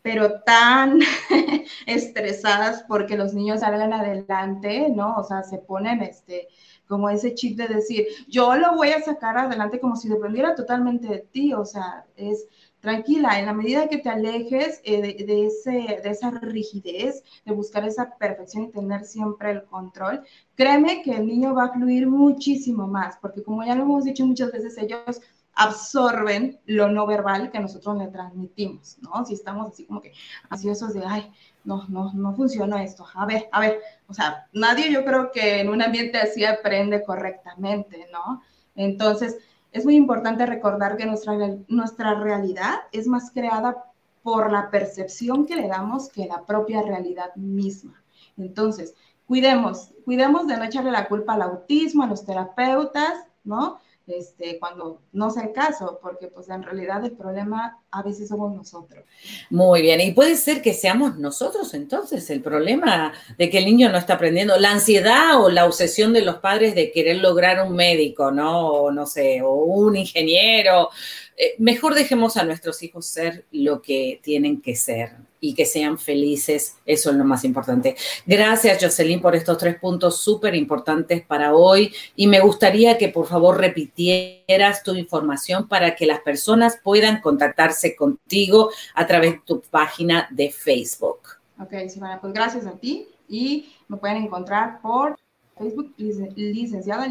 pero 0.00 0.40
tan 0.40 1.00
estresadas 1.86 2.82
porque 2.88 3.16
los 3.16 3.34
niños 3.34 3.60
salgan 3.60 3.92
adelante, 3.92 4.88
¿no? 4.94 5.16
O 5.16 5.24
sea, 5.24 5.42
se 5.42 5.58
ponen 5.58 6.00
este, 6.00 6.48
como 6.86 7.10
ese 7.10 7.34
chip 7.34 7.58
de 7.58 7.68
decir, 7.68 8.06
yo 8.26 8.56
lo 8.56 8.74
voy 8.74 8.88
a 8.88 9.02
sacar 9.02 9.36
adelante 9.36 9.80
como 9.80 9.96
si 9.96 10.08
dependiera 10.08 10.54
totalmente 10.54 11.06
de 11.06 11.18
ti, 11.18 11.52
o 11.52 11.66
sea, 11.66 12.06
es 12.16 12.46
tranquila, 12.80 13.38
en 13.38 13.46
la 13.46 13.52
medida 13.52 13.88
que 13.88 13.98
te 13.98 14.08
alejes 14.08 14.80
eh, 14.84 15.24
de, 15.24 15.46
ese, 15.46 16.00
de 16.02 16.10
esa 16.10 16.30
rigidez, 16.30 17.22
de 17.44 17.52
buscar 17.52 17.84
esa 17.86 18.16
perfección 18.16 18.64
y 18.64 18.70
tener 18.70 19.04
siempre 19.04 19.50
el 19.50 19.64
control, 19.64 20.22
créeme 20.54 21.02
que 21.02 21.12
el 21.12 21.26
niño 21.26 21.54
va 21.54 21.66
a 21.66 21.72
fluir 21.72 22.06
muchísimo 22.06 22.86
más, 22.86 23.18
porque 23.20 23.42
como 23.42 23.64
ya 23.64 23.74
lo 23.74 23.82
hemos 23.82 24.04
dicho 24.04 24.24
muchas 24.24 24.52
veces, 24.52 24.78
ellos 24.78 25.20
absorben 25.54 26.60
lo 26.66 26.88
no 26.88 27.04
verbal 27.04 27.50
que 27.50 27.58
nosotros 27.58 27.98
le 27.98 28.06
transmitimos, 28.06 28.96
¿no? 29.00 29.26
Si 29.26 29.34
estamos 29.34 29.72
así 29.72 29.86
como 29.86 30.00
que 30.00 30.12
ansiosos 30.48 30.94
de, 30.94 31.02
ay, 31.04 31.32
no, 31.64 31.84
no, 31.88 32.12
no 32.14 32.32
funciona 32.36 32.84
esto, 32.84 33.04
a 33.12 33.26
ver, 33.26 33.48
a 33.50 33.58
ver, 33.60 33.80
o 34.06 34.14
sea, 34.14 34.46
nadie 34.52 34.92
yo 34.92 35.04
creo 35.04 35.32
que 35.32 35.60
en 35.60 35.68
un 35.68 35.82
ambiente 35.82 36.18
así 36.18 36.44
aprende 36.44 37.02
correctamente, 37.02 38.06
¿no? 38.12 38.40
Entonces, 38.76 39.36
es 39.72 39.84
muy 39.84 39.96
importante 39.96 40.46
recordar 40.46 40.96
que 40.96 41.06
nuestra, 41.06 41.34
nuestra 41.68 42.14
realidad 42.14 42.74
es 42.92 43.06
más 43.06 43.30
creada 43.30 43.84
por 44.22 44.50
la 44.50 44.70
percepción 44.70 45.46
que 45.46 45.56
le 45.56 45.68
damos 45.68 46.08
que 46.08 46.26
la 46.26 46.44
propia 46.44 46.82
realidad 46.82 47.34
misma. 47.36 48.02
Entonces, 48.36 48.94
cuidemos, 49.26 49.94
cuidemos 50.04 50.46
de 50.46 50.56
no 50.56 50.64
echarle 50.64 50.90
la 50.90 51.08
culpa 51.08 51.34
al 51.34 51.42
autismo, 51.42 52.02
a 52.04 52.08
los 52.08 52.24
terapeutas, 52.24 53.26
¿no? 53.44 53.78
Este, 54.08 54.58
cuando 54.58 55.02
no 55.12 55.30
sea 55.30 55.44
el 55.44 55.52
caso, 55.52 55.98
porque 56.02 56.28
pues 56.28 56.48
en 56.48 56.62
realidad 56.62 57.04
el 57.04 57.12
problema 57.12 57.78
a 57.90 58.02
veces 58.02 58.28
somos 58.28 58.54
nosotros. 58.54 59.04
Muy 59.50 59.82
bien, 59.82 60.00
y 60.00 60.12
puede 60.12 60.36
ser 60.36 60.62
que 60.62 60.74
seamos 60.74 61.18
nosotros 61.18 61.74
entonces 61.74 62.28
el 62.30 62.42
problema 62.42 63.12
de 63.36 63.50
que 63.50 63.58
el 63.58 63.66
niño 63.66 63.90
no 63.90 63.98
está 63.98 64.14
aprendiendo, 64.14 64.58
la 64.58 64.72
ansiedad 64.72 65.42
o 65.42 65.50
la 65.50 65.66
obsesión 65.66 66.12
de 66.12 66.22
los 66.22 66.36
padres 66.36 66.74
de 66.74 66.90
querer 66.90 67.18
lograr 67.18 67.64
un 67.66 67.74
médico, 67.74 68.30
¿no? 68.30 68.66
O 68.68 68.90
no 68.90 69.06
sé, 69.06 69.42
o 69.42 69.52
un 69.54 69.96
ingeniero, 69.96 70.90
eh, 71.36 71.54
mejor 71.58 71.94
dejemos 71.94 72.36
a 72.36 72.44
nuestros 72.44 72.82
hijos 72.82 73.06
ser 73.06 73.44
lo 73.52 73.80
que 73.80 74.20
tienen 74.22 74.60
que 74.60 74.74
ser 74.74 75.27
y 75.40 75.54
que 75.54 75.66
sean 75.66 75.98
felices, 75.98 76.76
eso 76.84 77.10
es 77.10 77.16
lo 77.16 77.24
más 77.24 77.44
importante. 77.44 77.96
Gracias, 78.26 78.82
Jocelyn, 78.82 79.20
por 79.20 79.36
estos 79.36 79.58
tres 79.58 79.78
puntos 79.78 80.20
súper 80.20 80.54
importantes 80.54 81.24
para 81.24 81.54
hoy 81.54 81.92
y 82.16 82.26
me 82.26 82.40
gustaría 82.40 82.98
que 82.98 83.08
por 83.08 83.26
favor 83.26 83.58
repitieras 83.58 84.82
tu 84.82 84.94
información 84.94 85.68
para 85.68 85.94
que 85.94 86.06
las 86.06 86.20
personas 86.20 86.78
puedan 86.82 87.20
contactarse 87.20 87.94
contigo 87.94 88.70
a 88.94 89.06
través 89.06 89.32
de 89.32 89.42
tu 89.44 89.60
página 89.60 90.28
de 90.30 90.50
Facebook. 90.50 91.20
Ok, 91.60 91.72
Silvana, 91.88 92.20
pues 92.20 92.32
gracias 92.32 92.66
a 92.66 92.72
ti 92.72 93.08
y 93.28 93.72
me 93.88 93.96
pueden 93.96 94.18
encontrar 94.18 94.80
por 94.80 95.16
Facebook, 95.58 95.92
licenciada 95.96 97.06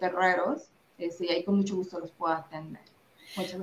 Terreros, 0.00 0.68
este, 0.98 1.26
y 1.26 1.28
ahí 1.28 1.44
con 1.44 1.56
mucho 1.56 1.76
gusto 1.76 2.00
los 2.00 2.10
puedo 2.12 2.32
atender. 2.32 2.80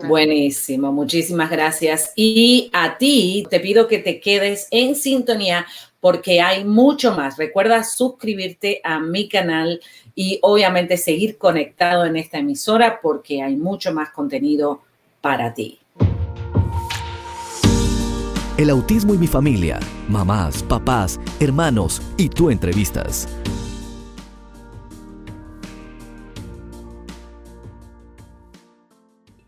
Buenísimo, 0.07 0.91
muchísimas 0.91 1.49
gracias. 1.49 2.11
Y 2.15 2.69
a 2.73 2.97
ti 2.97 3.45
te 3.49 3.59
pido 3.59 3.87
que 3.87 3.99
te 3.99 4.19
quedes 4.19 4.67
en 4.71 4.95
sintonía 4.95 5.65
porque 5.99 6.41
hay 6.41 6.65
mucho 6.65 7.13
más. 7.13 7.37
Recuerda 7.37 7.83
suscribirte 7.83 8.81
a 8.83 8.99
mi 8.99 9.29
canal 9.29 9.79
y 10.15 10.39
obviamente 10.41 10.97
seguir 10.97 11.37
conectado 11.37 12.05
en 12.05 12.17
esta 12.17 12.39
emisora 12.39 12.99
porque 13.01 13.41
hay 13.41 13.55
mucho 13.55 13.93
más 13.93 14.09
contenido 14.09 14.81
para 15.21 15.53
ti. 15.53 15.79
El 18.57 18.69
autismo 18.69 19.15
y 19.15 19.17
mi 19.17 19.27
familia, 19.27 19.79
mamás, 20.07 20.61
papás, 20.61 21.19
hermanos 21.39 22.01
y 22.17 22.29
tú 22.29 22.51
entrevistas. 22.51 23.27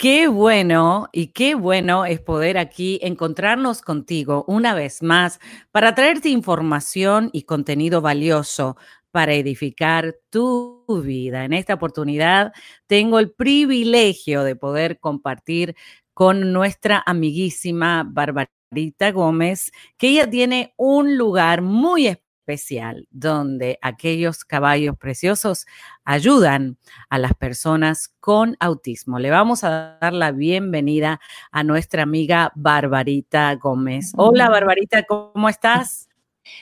Qué 0.05 0.27
bueno 0.27 1.09
y 1.11 1.29
qué 1.29 1.55
bueno 1.55 2.05
es 2.05 2.19
poder 2.19 2.59
aquí 2.59 2.99
encontrarnos 3.01 3.81
contigo 3.81 4.45
una 4.47 4.75
vez 4.75 5.01
más 5.01 5.39
para 5.71 5.95
traerte 5.95 6.29
información 6.29 7.31
y 7.33 7.41
contenido 7.41 8.01
valioso 8.01 8.77
para 9.09 9.33
edificar 9.33 10.15
tu 10.29 10.85
vida. 11.03 11.43
En 11.43 11.53
esta 11.53 11.73
oportunidad 11.73 12.53
tengo 12.85 13.17
el 13.17 13.31
privilegio 13.31 14.43
de 14.43 14.55
poder 14.55 14.99
compartir 14.99 15.75
con 16.13 16.53
nuestra 16.53 17.01
amiguísima 17.03 18.07
Barbarita 18.07 19.11
Gómez, 19.11 19.71
que 19.97 20.09
ella 20.09 20.29
tiene 20.29 20.75
un 20.77 21.17
lugar 21.17 21.63
muy 21.63 22.05
especial 22.05 22.24
especial 22.45 23.07
donde 23.09 23.79
aquellos 23.81 24.45
caballos 24.45 24.95
preciosos 24.97 25.65
ayudan 26.03 26.77
a 27.09 27.17
las 27.17 27.33
personas 27.33 28.13
con 28.19 28.55
autismo. 28.59 29.17
Le 29.17 29.31
vamos 29.31 29.63
a 29.63 29.97
dar 29.99 30.13
la 30.13 30.31
bienvenida 30.31 31.19
a 31.51 31.63
nuestra 31.63 32.03
amiga 32.03 32.51
Barbarita 32.53 33.55
Gómez. 33.55 34.13
Hola 34.15 34.49
Barbarita, 34.49 35.03
¿cómo 35.03 35.49
estás? 35.49 36.07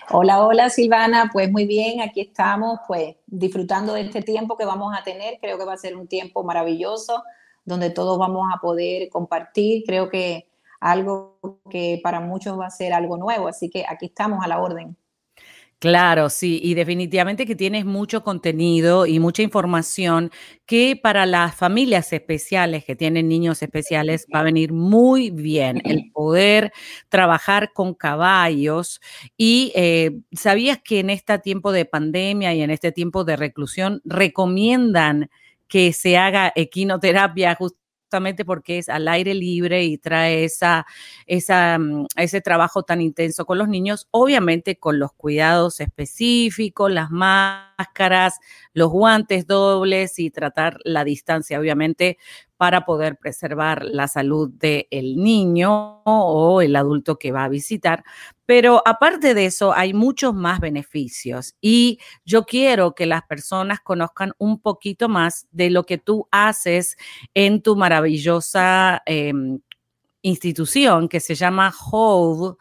Hola, 0.10 0.46
hola 0.46 0.70
Silvana, 0.70 1.30
pues 1.34 1.52
muy 1.52 1.66
bien, 1.66 2.00
aquí 2.00 2.22
estamos, 2.22 2.80
pues 2.88 3.18
disfrutando 3.28 3.94
de 3.94 4.02
este 4.04 4.22
tiempo 4.22 4.56
que 4.56 4.64
vamos 4.64 4.98
a 4.98 5.04
tener, 5.04 5.38
creo 5.42 5.58
que 5.58 5.66
va 5.66 5.74
a 5.74 5.78
ser 5.78 5.98
un 5.98 6.08
tiempo 6.08 6.46
maravilloso, 6.46 7.22
donde 7.66 7.90
todos 7.90 8.18
vamos 8.18 8.48
a 8.56 8.62
poder 8.62 9.10
compartir, 9.10 9.84
creo 9.86 10.08
que 10.08 10.48
algo 10.80 11.60
que 11.70 12.00
para 12.02 12.22
muchos 12.22 12.58
va 12.58 12.68
a 12.68 12.70
ser 12.70 12.94
algo 12.94 13.18
nuevo, 13.18 13.50
así 13.50 13.70
que 13.70 13.84
aquí 13.86 14.06
estamos 14.06 14.40
a 14.42 14.48
la 14.48 14.62
orden. 14.62 14.96
Claro, 15.84 16.30
sí, 16.30 16.62
y 16.64 16.76
definitivamente 16.76 17.46
que 17.46 17.58
tienes 17.58 17.84
mucho 17.84 18.24
contenido 18.24 19.06
y 19.06 19.20
mucha 19.20 19.42
información 19.44 20.32
que 20.66 20.96
para 20.96 21.26
las 21.26 21.56
familias 21.56 22.14
especiales 22.14 22.86
que 22.86 22.96
tienen 22.96 23.28
niños 23.28 23.62
especiales 23.62 24.26
va 24.34 24.40
a 24.40 24.44
venir 24.44 24.72
muy 24.72 25.30
bien 25.30 25.82
el 25.84 26.10
poder 26.14 26.72
trabajar 27.10 27.74
con 27.74 27.96
caballos. 27.96 29.02
Y 29.36 29.74
eh, 29.76 30.22
sabías 30.32 30.80
que 30.82 31.00
en 31.02 31.10
este 31.10 31.38
tiempo 31.40 31.74
de 31.74 31.84
pandemia 31.84 32.54
y 32.54 32.62
en 32.62 32.70
este 32.72 32.94
tiempo 32.94 33.26
de 33.26 33.36
reclusión 33.36 34.02
recomiendan 34.06 35.30
que 35.68 35.92
se 35.92 36.16
haga 36.18 36.54
equinoterapia 36.56 37.58
porque 38.46 38.78
es 38.78 38.90
al 38.90 39.08
aire 39.08 39.34
libre 39.34 39.84
y 39.84 39.98
trae 39.98 40.44
esa, 40.46 40.86
esa, 41.28 41.78
mm, 41.80 42.08
ese 42.18 42.42
trabajo 42.42 42.84
tan 42.84 43.02
intenso 43.02 43.46
con 43.46 43.58
los 43.58 43.68
niños, 43.68 44.08
obviamente 44.12 44.78
con 44.78 45.00
los 45.00 45.14
cuidados 45.14 45.80
específicos, 45.80 46.92
las 46.92 47.10
máscaras, 47.12 48.40
los 48.74 48.90
guantes 48.90 49.48
dobles 49.48 50.20
y 50.20 50.30
tratar 50.32 50.78
la 50.84 51.04
distancia, 51.04 51.60
obviamente, 51.60 52.18
para 52.64 52.86
poder 52.86 53.18
preservar 53.18 53.84
la 53.84 54.08
salud 54.08 54.50
del 54.50 55.18
niño 55.18 56.02
o 56.06 56.62
el 56.62 56.78
adulto 56.78 57.20
que 57.20 57.34
va 57.34 57.44
a 57.44 57.50
visitar. 57.50 58.06
Pero 58.46 58.82
aparte 58.86 59.34
de 59.34 59.48
eso, 59.48 59.74
hay 59.74 59.94
muchos 59.94 60.34
más 60.34 60.62
beneficios 60.62 61.56
y 61.60 62.00
yo 62.24 62.46
quiero 62.46 62.96
que 62.96 63.06
las 63.06 63.24
personas 63.24 63.82
conozcan 63.82 64.32
un 64.38 64.62
poquito 64.62 65.10
más 65.10 65.46
de 65.52 65.72
lo 65.72 65.86
que 65.86 65.98
tú 65.98 66.30
haces 66.32 66.96
en 67.34 67.62
tu 67.62 67.76
maravillosa 67.76 69.02
em, 69.06 69.60
institución 70.22 71.10
que 71.10 71.20
se 71.20 71.36
llama 71.36 71.74
Hove 71.92 72.56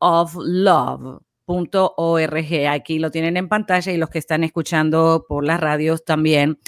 of 0.00 0.34
Love. 0.38 1.22
.org. 1.46 2.68
Aquí 2.68 2.98
lo 2.98 3.10
tienen 3.10 3.36
en 3.36 3.48
pantalla 3.48 3.92
y 3.92 3.96
los 3.96 4.10
que 4.10 4.18
están 4.18 4.44
escuchando 4.44 5.24
por 5.28 5.44
las 5.44 5.60
radios 5.60 6.04
también, 6.04 6.58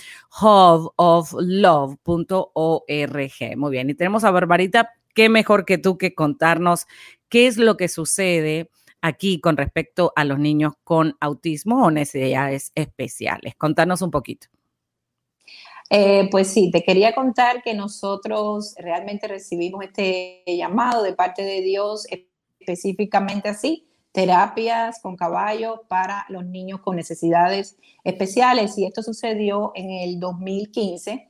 huboflove.org. 0.41 1.97
Muy 3.57 3.71
bien, 3.71 3.91
y 3.91 3.95
tenemos 3.95 4.25
a 4.25 4.31
Barbarita, 4.31 4.95
qué 5.15 5.29
mejor 5.29 5.65
que 5.65 5.79
tú 5.79 5.99
que 5.99 6.15
contarnos 6.15 6.87
qué 7.29 7.47
es 7.47 7.59
lo 7.59 7.77
que 7.77 7.89
sucede 7.89 8.71
aquí 9.01 9.41
con 9.41 9.57
respecto 9.57 10.13
a 10.17 10.25
los 10.25 10.39
niños 10.39 10.75
con 10.85 11.17
autismo 11.21 11.85
o 11.85 11.91
necesidades 11.91 12.73
especiales. 12.75 13.55
Contanos 13.57 14.03
un 14.03 14.11
poquito. 14.11 14.49
Eh, 15.91 16.29
pues 16.31 16.49
sí, 16.49 16.71
te 16.71 16.83
quería 16.85 17.15
contar 17.15 17.63
que 17.63 17.73
nosotros 17.73 18.75
realmente 18.79 19.27
recibimos 19.27 19.85
este 19.85 20.43
llamado 20.47 21.03
de 21.03 21.15
parte 21.15 21.43
de 21.43 21.63
Dios 21.63 22.07
específicamente 22.61 23.49
así, 23.49 23.88
terapias 24.13 25.01
con 25.01 25.17
caballo 25.17 25.85
para 25.89 26.25
los 26.29 26.45
niños 26.45 26.81
con 26.81 26.97
necesidades 26.97 27.77
especiales. 28.05 28.77
Y 28.79 28.87
esto 28.87 29.03
sucedió 29.03 29.73
en 29.75 29.91
el 29.91 30.21
2015 30.21 31.29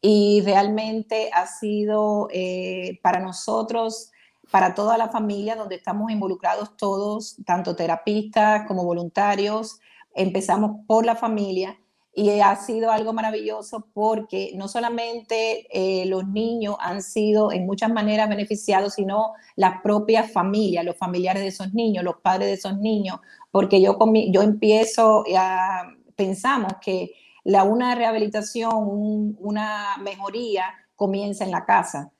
y 0.00 0.40
realmente 0.44 1.30
ha 1.32 1.46
sido 1.46 2.28
eh, 2.32 2.98
para 3.02 3.20
nosotros, 3.20 4.10
para 4.50 4.74
toda 4.74 4.96
la 4.96 5.08
familia, 5.08 5.56
donde 5.56 5.76
estamos 5.76 6.10
involucrados 6.10 6.76
todos, 6.76 7.36
tanto 7.44 7.76
terapistas 7.76 8.66
como 8.66 8.84
voluntarios. 8.84 9.78
Empezamos 10.14 10.84
por 10.86 11.04
la 11.04 11.16
familia 11.16 11.78
y 12.12 12.40
ha 12.40 12.56
sido 12.56 12.90
algo 12.90 13.12
maravilloso 13.12 13.86
porque 13.94 14.52
no 14.56 14.66
solamente 14.66 15.66
eh, 15.70 16.06
los 16.06 16.26
niños 16.26 16.76
han 16.80 17.02
sido 17.02 17.52
en 17.52 17.66
muchas 17.66 17.90
maneras 17.92 18.28
beneficiados, 18.28 18.94
sino 18.94 19.32
las 19.54 19.80
propias 19.82 20.32
familias, 20.32 20.84
los 20.84 20.96
familiares 20.96 21.42
de 21.42 21.48
esos 21.48 21.72
niños, 21.72 22.02
los 22.02 22.16
padres 22.16 22.48
de 22.48 22.54
esos 22.54 22.78
niños, 22.78 23.20
porque 23.50 23.80
yo, 23.80 23.96
yo 24.30 24.42
empiezo 24.42 25.24
a, 25.36 25.84
pensamos 26.16 26.72
que 26.82 27.12
la, 27.44 27.62
una 27.64 27.94
rehabilitación, 27.94 29.36
una 29.38 29.96
mejoría 30.02 30.64
comienza 30.96 31.44
en 31.44 31.52
la 31.52 31.64
casa. 31.64 32.12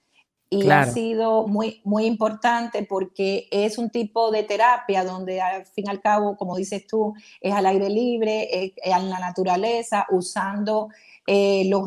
Y 0.52 0.68
ha 0.68 0.84
sido 0.84 1.46
muy, 1.46 1.80
muy 1.84 2.06
importante 2.06 2.82
porque 2.82 3.46
es 3.52 3.78
un 3.78 3.88
tipo 3.88 4.32
de 4.32 4.42
terapia 4.42 5.04
donde 5.04 5.40
al 5.40 5.64
fin 5.64 5.84
y 5.86 5.90
al 5.90 6.00
cabo, 6.00 6.36
como 6.36 6.56
dices 6.56 6.88
tú, 6.88 7.14
es 7.40 7.54
al 7.54 7.66
aire 7.66 7.88
libre, 7.88 8.64
es, 8.64 8.72
en 8.82 9.10
la 9.10 9.20
naturaleza, 9.20 10.06
usando 10.10 10.88
eh, 11.24 11.68
los, 11.68 11.84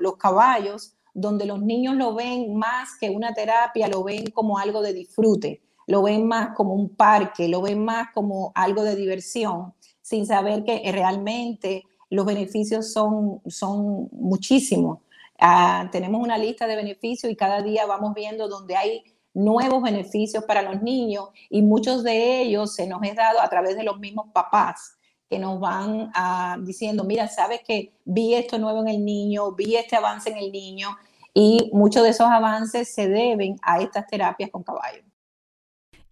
los 0.00 0.16
caballos, 0.18 0.94
donde 1.14 1.46
los 1.46 1.62
niños 1.62 1.96
lo 1.96 2.14
ven 2.14 2.54
más 2.54 2.90
que 3.00 3.08
una 3.08 3.32
terapia, 3.32 3.88
lo 3.88 4.04
ven 4.04 4.26
como 4.32 4.58
algo 4.58 4.82
de 4.82 4.92
disfrute, 4.92 5.62
lo 5.86 6.02
ven 6.02 6.26
más 6.26 6.54
como 6.54 6.74
un 6.74 6.90
parque, 6.90 7.48
lo 7.48 7.62
ven 7.62 7.82
más 7.82 8.08
como 8.12 8.52
algo 8.54 8.84
de 8.84 8.96
diversión, 8.96 9.72
sin 10.02 10.26
saber 10.26 10.64
que 10.64 10.82
realmente 10.92 11.84
los 12.10 12.26
beneficios 12.26 12.92
son, 12.92 13.40
son 13.46 14.08
muchísimos. 14.12 14.98
Ah, 15.44 15.88
tenemos 15.90 16.22
una 16.22 16.38
lista 16.38 16.68
de 16.68 16.76
beneficios 16.76 17.30
y 17.32 17.34
cada 17.34 17.62
día 17.62 17.84
vamos 17.84 18.14
viendo 18.14 18.46
donde 18.46 18.76
hay 18.76 19.02
nuevos 19.34 19.82
beneficios 19.82 20.44
para 20.44 20.62
los 20.62 20.80
niños 20.82 21.30
y 21.50 21.62
muchos 21.62 22.04
de 22.04 22.42
ellos 22.42 22.76
se 22.76 22.86
nos 22.86 23.02
es 23.02 23.16
dado 23.16 23.40
a 23.40 23.48
través 23.48 23.76
de 23.76 23.82
los 23.82 23.98
mismos 23.98 24.26
papás 24.32 24.98
que 25.28 25.40
nos 25.40 25.58
van 25.58 26.12
ah, 26.14 26.56
diciendo, 26.60 27.02
mira, 27.02 27.26
sabes 27.26 27.60
que 27.66 27.92
vi 28.04 28.34
esto 28.34 28.56
nuevo 28.56 28.82
en 28.82 28.88
el 28.88 29.04
niño, 29.04 29.50
vi 29.50 29.74
este 29.74 29.96
avance 29.96 30.30
en 30.30 30.36
el 30.36 30.52
niño 30.52 30.96
y 31.34 31.70
muchos 31.72 32.04
de 32.04 32.10
esos 32.10 32.28
avances 32.28 32.94
se 32.94 33.08
deben 33.08 33.56
a 33.62 33.80
estas 33.80 34.06
terapias 34.06 34.48
con 34.48 34.62
caballo. 34.62 35.02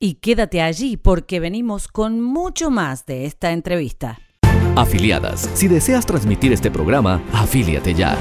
Y 0.01 0.15
quédate 0.15 0.61
allí 0.61 0.97
porque 0.97 1.39
venimos 1.39 1.87
con 1.87 2.21
mucho 2.21 2.69
más 2.71 3.07
de 3.07 3.27
esta 3.27 3.53
entrevista. 3.53 4.19
Afiliadas, 4.75 5.49
si 5.55 5.69
deseas 5.69 6.05
transmitir 6.05 6.53
este 6.53 6.73
programa, 6.73 7.23
afíliate 7.33 7.95
ya. 7.95 8.17